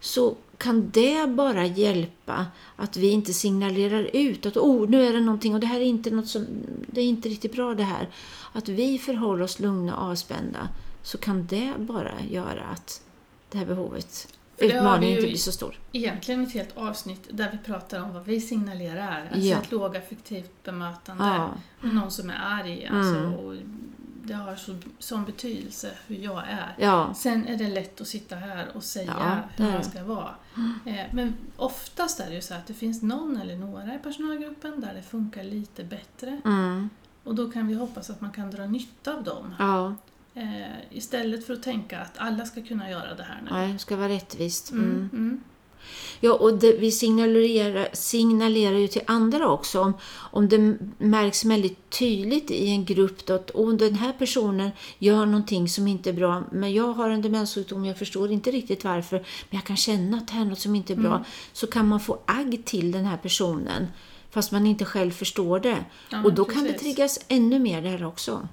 så 0.00 0.36
kan 0.58 0.90
det 0.90 1.28
bara 1.28 1.66
hjälpa 1.66 2.46
att 2.76 2.96
vi 2.96 3.10
inte 3.10 3.32
signalerar 3.32 4.10
ut 4.12 4.46
att 4.46 4.56
oh, 4.56 4.88
nu 4.90 5.06
är 5.06 5.12
det 5.12 5.20
någonting 5.20 5.54
och 5.54 5.60
det 5.60 5.66
här 5.66 5.80
är 5.80 5.84
inte 5.84 6.10
något 6.10 6.28
som, 6.28 6.46
det 6.86 7.00
är 7.00 7.04
inte 7.04 7.28
riktigt 7.28 7.52
bra 7.52 7.74
det 7.74 7.82
här. 7.82 8.08
Att 8.52 8.68
vi 8.68 8.98
förhåller 8.98 9.44
oss 9.44 9.60
lugna 9.60 9.96
och 9.96 10.02
avspända 10.10 10.68
så 11.02 11.18
kan 11.18 11.46
det 11.46 11.72
bara 11.78 12.12
göra 12.30 12.64
att 12.64 13.02
det 13.50 13.58
här 13.58 13.66
behovet, 13.66 14.28
utmaningen 14.58 15.16
inte 15.16 15.28
blir 15.28 15.36
så 15.36 15.52
stor. 15.52 15.78
Egentligen 15.92 16.42
ett 16.42 16.52
helt 16.54 16.76
avsnitt 16.76 17.28
där 17.30 17.50
vi 17.52 17.58
pratar 17.58 18.02
om 18.02 18.14
vad 18.14 18.24
vi 18.24 18.40
signalerar. 18.40 19.28
Alltså 19.32 19.48
Ja. 19.48 19.56
ett 19.56 19.70
lågaffektivt 19.72 20.50
bemötande. 20.64 21.24
Ja, 21.24 21.50
Och 21.82 21.94
någon 21.94 22.10
som 22.10 22.30
är 22.30 22.38
arg. 22.40 22.86
Alltså, 22.92 23.14
Mm. 23.18 23.34
och 23.34 23.54
det 24.26 24.34
har 24.34 24.56
så, 24.56 24.76
sån 24.98 25.24
betydelse 25.24 25.90
hur 26.06 26.16
jag 26.16 26.38
är. 26.48 26.74
ja, 26.78 27.14
Sen 27.14 27.46
är 27.46 27.56
det 27.56 27.68
lätt 27.68 28.00
att 28.00 28.06
sitta 28.08 28.36
här 28.36 28.66
och 28.74 28.82
säga 28.84 29.14
Ja, 29.18 29.64
hur 29.64 29.72
man 29.72 29.84
ska 29.84 30.04
vara. 30.04 30.34
Eh, 30.86 31.04
Men 31.12 31.34
oftast 31.56 32.20
är 32.20 32.28
det 32.28 32.34
ju 32.34 32.40
så 32.42 32.54
att 32.54 32.66
det 32.66 32.74
finns 32.74 33.02
någon 33.02 33.36
eller 33.36 33.56
några 33.56 33.94
i 33.94 33.98
personalgruppen 33.98 34.80
där 34.80 34.94
det 34.94 35.02
funkar 35.02 35.44
lite 35.44 35.84
bättre. 35.84 36.40
mm, 36.44 36.90
Och 37.24 37.34
då 37.34 37.50
kan 37.50 37.66
vi 37.68 37.74
hoppas 37.74 38.10
att 38.10 38.20
man 38.20 38.30
kan 38.32 38.50
dra 38.50 38.66
nytta 38.66 39.14
av 39.14 39.24
dem. 39.24 39.54
ja, 39.58 39.94
Eh, 40.34 40.66
istället 40.90 41.46
för 41.46 41.54
att 41.54 41.62
tänka 41.62 42.00
att 42.00 42.18
alla 42.18 42.44
ska 42.46 42.62
kunna 42.62 42.90
göra 42.90 43.14
det 43.14 43.22
här 43.22 43.40
nu. 43.44 43.50
nej, 43.50 43.72
det 43.72 43.78
ska 43.78 43.96
vara 43.96 44.08
rättvist. 44.08 44.70
Mm, 44.72 44.84
Mm. 44.84 45.10
mm. 45.12 45.25
Ja, 46.20 46.32
och 46.32 46.58
det, 46.58 46.72
vi 46.72 46.92
signalerar, 46.92 47.88
signalerar 47.92 48.78
ju 48.78 48.88
till 48.88 49.02
andra 49.06 49.48
också. 49.48 49.80
Om, 49.80 49.92
om 50.32 50.48
det 50.48 50.76
märks 50.98 51.44
väldigt 51.44 51.90
tydligt 51.90 52.50
i 52.50 52.68
en 52.70 52.84
grupp 52.84 53.30
att 53.30 53.50
om 53.50 53.76
den 53.78 53.94
här 53.94 54.12
personen 54.12 54.70
gör 54.98 55.26
någonting 55.26 55.68
som 55.68 55.88
inte 55.88 56.10
är 56.10 56.14
bra, 56.14 56.42
men 56.52 56.74
jag 56.74 56.92
har 56.92 57.10
en 57.10 57.22
demenssjukdom, 57.22 57.84
jag 57.84 57.98
förstår 57.98 58.30
inte 58.32 58.50
riktigt 58.50 58.84
varför, 58.84 59.16
men 59.18 59.26
jag 59.58 59.64
kan 59.64 59.76
känna 59.76 60.16
att 60.16 60.28
det 60.28 60.34
är 60.34 60.44
något 60.44 60.60
som 60.60 60.74
inte 60.74 60.92
är 60.92 60.96
bra, 60.96 61.10
Mm. 61.10 61.24
så 61.52 61.66
kan 61.66 61.88
man 61.88 62.00
få 62.00 62.18
agg 62.26 62.62
till 62.64 62.92
den 62.92 63.04
här 63.04 63.16
personen 63.16 63.86
fast 64.30 64.52
man 64.52 64.66
inte 64.66 64.84
själv 64.84 65.10
förstår 65.10 65.60
det. 65.60 65.84
Ja, 66.10 66.24
och 66.24 66.32
då 66.34 66.44
kan 66.44 66.62
det 66.62 66.72
precis. 66.72 66.82
triggas 66.82 67.20
ännu 67.28 67.58
mer 67.58 67.82
där 67.82 68.04
också. 68.04 68.48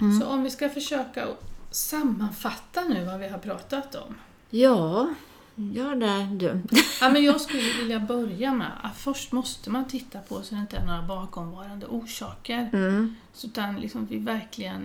Mm. 0.00 0.20
Så 0.20 0.26
om 0.26 0.42
vi 0.42 0.50
ska 0.50 0.68
försöka 0.68 1.24
att 1.24 1.42
sammanfatta 1.70 2.84
nu 2.84 3.04
vad 3.04 3.20
vi 3.20 3.28
har 3.28 3.38
pratat 3.38 3.94
om. 3.94 4.14
Ja, 4.50 5.08
gör 5.56 5.94
det 5.94 6.28
du. 6.36 6.60
Ja, 7.00 7.08
men 7.08 7.24
jag 7.24 7.40
skulle 7.40 7.72
vilja 7.78 8.00
börja 8.00 8.54
med 8.54 8.70
att 8.82 8.96
först 8.96 9.32
måste 9.32 9.70
man 9.70 9.84
titta 9.84 10.18
på 10.18 10.42
så 10.42 10.54
det 10.54 10.60
inte 10.60 10.76
är 10.76 10.86
några 10.86 11.02
bakomvarande 11.02 11.86
orsaker. 11.86 12.70
Mm. 12.72 13.14
Så 13.32 13.46
utan 13.46 13.80
liksom 13.80 14.06
vi 14.06 14.18
verkligen 14.18 14.82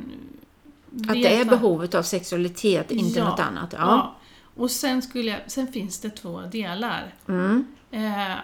Att 1.08 1.14
det 1.14 1.36
är 1.36 1.46
behovet 1.46 1.96
av 1.96 2.04
sexualitet, 2.04 2.92
inte 2.92 3.20
Ja, 3.20 3.30
något 3.30 3.40
annat. 3.40 3.74
Ja. 3.74 3.80
Ja. 3.80 4.16
Och 4.56 4.72
sen, 4.72 5.02
skulle 5.02 5.32
jag, 5.32 5.40
sen 5.48 5.68
finns 5.68 6.00
det 6.00 6.10
två 6.10 6.42
delar. 6.42 7.14
Mm. 7.28 7.66
Eh, 7.92 8.36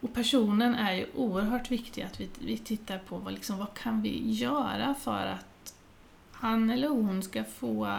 och 0.00 0.14
personen 0.14 0.74
är 0.74 0.92
ju 0.92 1.06
oerhört 1.16 1.70
viktig 1.70 2.02
att 2.02 2.20
vi, 2.20 2.28
vi 2.38 2.58
tittar 2.58 2.98
på 2.98 3.18
vad, 3.18 3.32
liksom, 3.32 3.58
vad 3.58 3.74
kan 3.74 4.02
vi 4.02 4.32
göra 4.32 4.94
för 5.00 5.26
att 5.26 5.74
han 6.32 6.70
eller 6.70 6.88
hon 6.88 7.22
ska 7.22 7.44
få 7.44 7.98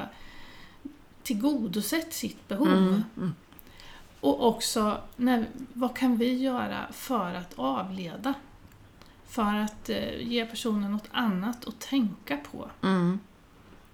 tillgodosett 1.24 2.14
sitt 2.14 2.48
behov. 2.48 3.02
Mm. 3.18 3.34
Mm. 4.24 4.34
Och 4.36 4.48
också, 4.48 4.98
när, 5.16 5.46
vad 5.74 5.96
kan 5.96 6.18
vi 6.18 6.38
göra 6.38 6.88
för 6.92 7.34
att 7.34 7.54
avleda? 7.56 8.34
För 9.28 9.56
att 9.56 9.90
eh, 9.90 10.22
ge 10.22 10.46
personen 10.46 10.92
något 10.92 11.10
annat 11.12 11.68
att 11.68 11.80
tänka 11.80 12.38
på. 12.52 12.70
Mm. 12.84 13.20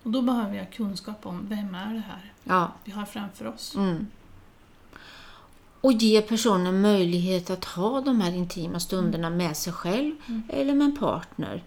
Och 0.03 0.11
då 0.11 0.21
behöver 0.21 0.51
vi 0.51 0.57
ha 0.59 0.65
kunskap 0.65 1.25
om 1.25 1.45
vem 1.49 1.75
är 1.75 1.93
det 1.93 1.99
här 2.07 2.33
Ja. 2.43 2.71
vi 2.83 2.91
har 2.91 3.05
framför 3.05 3.47
oss. 3.47 3.75
Mm. 3.75 4.07
Och 5.81 5.91
ge 5.93 6.21
personen 6.21 6.81
möjlighet 6.81 7.49
att 7.49 7.65
ha 7.65 8.01
de 8.01 8.21
här 8.21 8.31
intima 8.35 8.79
stunderna 8.79 9.29
med 9.29 9.57
sig 9.57 9.73
själv 9.73 10.15
Mm. 10.27 10.43
eller 10.49 10.73
med 10.75 10.85
en 10.85 10.97
partner. 10.97 11.63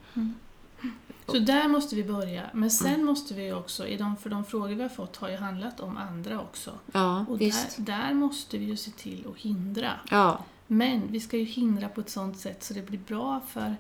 Så 1.33 1.39
där 1.39 1.69
måste 1.69 1.97
vi 1.97 2.05
börja. 2.05 2.43
Men 2.53 2.71
sen 2.71 3.05
måste 3.05 3.35
vi 3.35 3.53
också, 3.53 3.87
i 3.87 3.97
de, 3.97 4.17
för 4.17 4.31
de 4.31 4.45
frågor 4.45 4.75
vi 4.75 4.83
har 4.83 4.89
fått 4.89 5.17
har 5.17 5.29
ju 5.29 5.37
handlat 5.37 5.81
om 5.81 5.97
andra 5.97 6.41
också. 6.41 6.71
Ja, 6.93 7.27
Och 7.29 7.39
där, 7.39 7.55
där 7.77 8.15
måste 8.15 8.59
vi 8.59 8.65
ju 8.65 8.77
se 8.77 8.91
till 8.91 9.27
att 9.31 9.39
hindra. 9.39 9.93
Ja, 10.11 10.45
Men 10.67 11.13
vi 11.13 11.21
ska 11.21 11.37
ju 11.37 11.45
hindra 11.45 11.89
på 11.89 12.01
ett 12.01 12.11
sådant 12.11 12.39
sätt 12.39 12.65
så 12.65 12.75
det 12.75 12.83
blir 12.83 12.99
bra 12.99 13.41
för, 13.49 13.77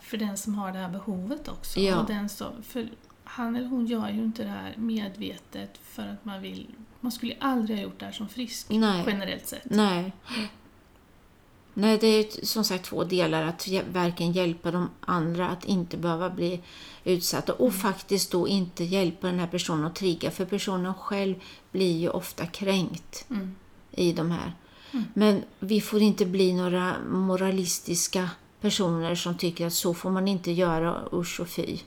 för 0.00 0.16
den 0.16 0.36
som 0.36 0.54
har 0.54 0.72
det 0.72 0.78
här 0.78 0.90
behovet 0.90 1.48
också. 1.48 1.80
Ja. 1.80 2.00
Och 2.00 2.06
den 2.06 2.28
som, 2.28 2.62
för 2.62 2.88
han 3.24 3.56
eller 3.56 3.68
hon 3.68 3.86
gör 3.86 4.08
ju 4.08 4.24
inte 4.24 4.42
det 4.42 4.48
här 4.48 4.74
medvetet 4.76 5.80
för 5.82 6.02
att 6.02 6.24
man 6.24 6.42
vill... 6.42 6.66
Man 7.00 7.12
skulle 7.12 7.34
aldrig 7.40 7.76
ha 7.76 7.82
gjort 7.82 7.98
det 7.98 8.04
här 8.04 8.12
som 8.12 8.28
frisk, 8.28 8.66
nej. 8.70 9.04
generellt 9.06 9.46
sett. 9.46 9.70
Nej. 9.70 10.12
Nej, 11.74 11.98
det 11.98 12.06
är 12.06 12.46
som 12.46 12.64
sagt 12.64 12.84
två 12.84 13.04
delar. 13.04 13.42
Att 13.42 13.68
verkligen 13.92 14.32
hjälpa 14.32 14.70
de 14.70 14.90
andra 15.00 15.48
att 15.48 15.64
inte 15.64 15.96
behöva 15.96 16.30
bli 16.30 16.60
utsatta 17.04 17.52
och 17.52 17.74
faktiskt 17.74 18.30
då 18.30 18.48
inte 18.48 18.84
hjälpa 18.84 19.26
den 19.26 19.38
här 19.38 19.46
personen 19.46 19.84
att 19.84 19.94
trigga 19.94 20.30
för 20.30 20.44
personen 20.44 20.94
själv 20.94 21.34
blir 21.70 21.98
ju 21.98 22.08
ofta 22.08 22.46
kränkt 22.46 23.24
Mm. 23.30 23.54
i 23.90 24.12
de 24.12 24.30
här. 24.30 24.52
Mm. 24.90 25.04
Men 25.14 25.42
vi 25.58 25.80
får 25.80 26.00
inte 26.02 26.26
bli 26.26 26.52
några 26.52 26.96
moralistiska 27.10 28.30
personer 28.60 29.14
som 29.14 29.38
tycker 29.38 29.66
att 29.66 29.72
så 29.72 29.94
får 29.94 30.10
man 30.10 30.28
inte 30.28 30.52
göra, 30.52 31.02
usch 31.12 31.40
och 31.40 31.48
fy. 31.48 31.78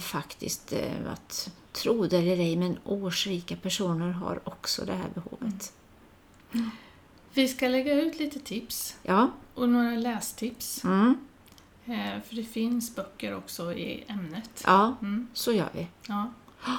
Faktiskt 0.00 0.72
eh, 0.72 1.12
att 1.12 1.50
tro 1.72 2.06
det 2.06 2.18
eller 2.18 2.38
ej, 2.38 2.56
men 2.56 2.78
årsrika 2.84 3.56
personer 3.56 4.10
har 4.10 4.40
också 4.44 4.84
det 4.84 4.94
här 4.94 5.08
behovet. 5.14 5.72
Vi 7.36 7.48
ska 7.48 7.68
lägga 7.68 7.94
ut 8.02 8.18
lite 8.18 8.38
tips 8.40 8.96
Ja, 9.02 9.30
och 9.54 9.68
några 9.68 9.90
lästips. 9.90 10.84
mm, 10.84 11.14
Eh, 11.88 12.22
för 12.28 12.36
det 12.36 12.44
finns 12.44 12.94
böcker 12.96 13.36
också 13.36 13.72
i 13.72 14.04
ämnet. 14.08 14.62
ja, 14.66 14.96
Mm. 15.02 15.26
så 15.32 15.52
gör 15.52 15.68
vi. 15.74 15.86
Ja. 16.08 16.30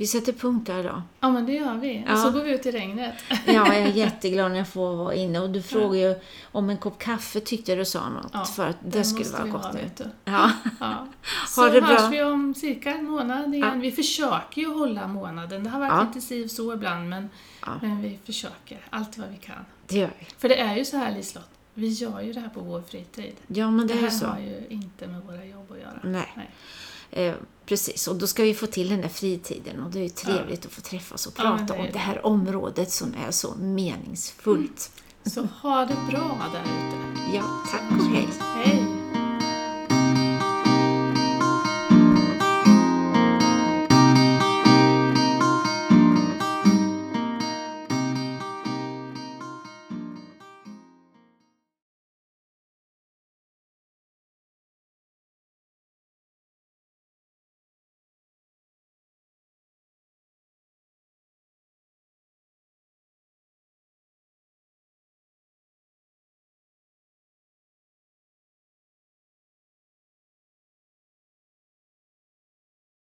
Vi 0.00 0.06
sätter 0.06 0.32
punkt 0.32 0.66
där 0.66 0.82
då. 0.84 1.02
ja, 1.20 1.30
men 1.30 1.46
det 1.46 1.52
gör 1.52 1.74
vi. 1.74 2.04
Ja. 2.06 2.12
Och 2.12 2.18
så 2.18 2.30
går 2.30 2.40
vi 2.44 2.54
ut 2.54 2.66
i 2.66 2.70
regnet. 2.70 3.14
Ja, 3.46 3.52
jag 3.52 3.76
är 3.76 3.86
jätteglad 3.86 4.50
när 4.50 4.58
jag 4.58 4.68
får 4.68 4.96
vara 4.96 5.14
inne. 5.14 5.40
Och 5.40 5.50
du 5.50 5.62
frågade 5.62 5.98
ju 5.98 6.14
om 6.52 6.70
en 6.70 6.76
kopp 6.78 6.98
kaffe 6.98 7.40
tyckte 7.40 7.74
du 7.74 7.84
sa 7.84 8.08
något. 8.08 8.30
Ja, 8.32 8.44
för 8.44 8.68
att 8.68 8.76
det 8.84 8.90
Den 8.90 9.04
skulle 9.04 9.30
vara 9.30 9.46
gott 9.46 9.72
nu. 9.72 9.90
Ja, 10.24 10.50
Ja. 10.80 10.80
Ha 10.80 11.06
Så 11.48 11.68
det 11.68 11.80
bra. 11.80 11.90
hörs 11.90 12.12
vi 12.12 12.22
om 12.22 12.54
cirka 12.54 12.90
en 12.94 13.04
månad 13.04 13.54
igen. 13.54 13.68
Ja. 13.74 13.80
Vi 13.80 13.92
försöker 13.92 14.60
ju 14.62 14.68
hålla 14.74 15.06
månaden. 15.06 15.64
Det 15.64 15.70
har 15.70 15.80
varit 15.80 15.92
Ja. 15.92 16.06
lite 16.14 16.26
si 16.26 16.48
så 16.48 16.72
ibland, 16.74 17.08
men, 17.08 17.30
men 17.80 18.02
vi 18.02 18.18
försöker 18.24 18.80
allt 18.90 19.18
vad 19.18 19.28
vi 19.28 19.36
kan. 19.36 19.64
det 19.86 19.96
gör 19.98 20.10
vi. 20.18 20.26
För 20.38 20.48
det 20.48 20.60
är 20.60 20.76
ju 20.76 20.84
så 20.84 20.96
här 20.96 21.14
Liselott, 21.14 21.50
vi 21.74 21.88
gör 21.88 22.20
ju 22.20 22.32
det 22.32 22.40
här 22.40 22.48
på 22.48 22.60
vår 22.60 22.82
fritid. 22.82 23.34
Ja, 23.46 23.70
men 23.70 23.86
det, 23.86 23.94
Det 23.94 23.98
är 23.98 24.02
här 24.02 24.10
ju 24.10 24.18
så. 24.18 24.26
har 24.26 24.38
ju 24.40 24.62
inte 24.68 25.06
med 25.06 25.20
våra 25.22 25.44
jobb 25.44 25.72
att 25.72 25.78
göra. 25.78 26.00
Nej. 26.02 26.32
Nej. 26.36 26.50
Eh, 27.10 27.34
precis, 27.66 28.08
och 28.08 28.16
då 28.16 28.26
ska 28.26 28.42
vi 28.42 28.54
få 28.54 28.66
till 28.66 28.88
den 28.88 29.00
där 29.00 29.08
fritiden 29.08 29.82
och 29.82 29.90
det 29.90 29.98
är 29.98 30.02
ju 30.02 30.08
trevligt 30.08 30.66
att 30.66 30.72
få 30.72 30.80
träffas 30.80 31.26
och 31.26 31.32
Ja, 31.36 31.42
prata 31.42 31.64
det 31.64 31.74
är 31.74 31.78
om 31.80 31.86
det. 31.86 31.92
det 31.92 31.98
här 31.98 32.26
området 32.26 32.90
som 32.92 33.14
är 33.26 33.30
så 33.30 33.54
meningsfullt. 33.58 34.90
Så 35.26 35.42
ha 35.62 35.80
det 35.84 35.96
bra 36.10 36.38
där 36.52 36.62
ute. 36.62 37.36
Ja, 37.36 37.62
tack 37.72 38.00
och 38.00 38.06
hej. 38.06 38.28
Hej! 38.40 38.97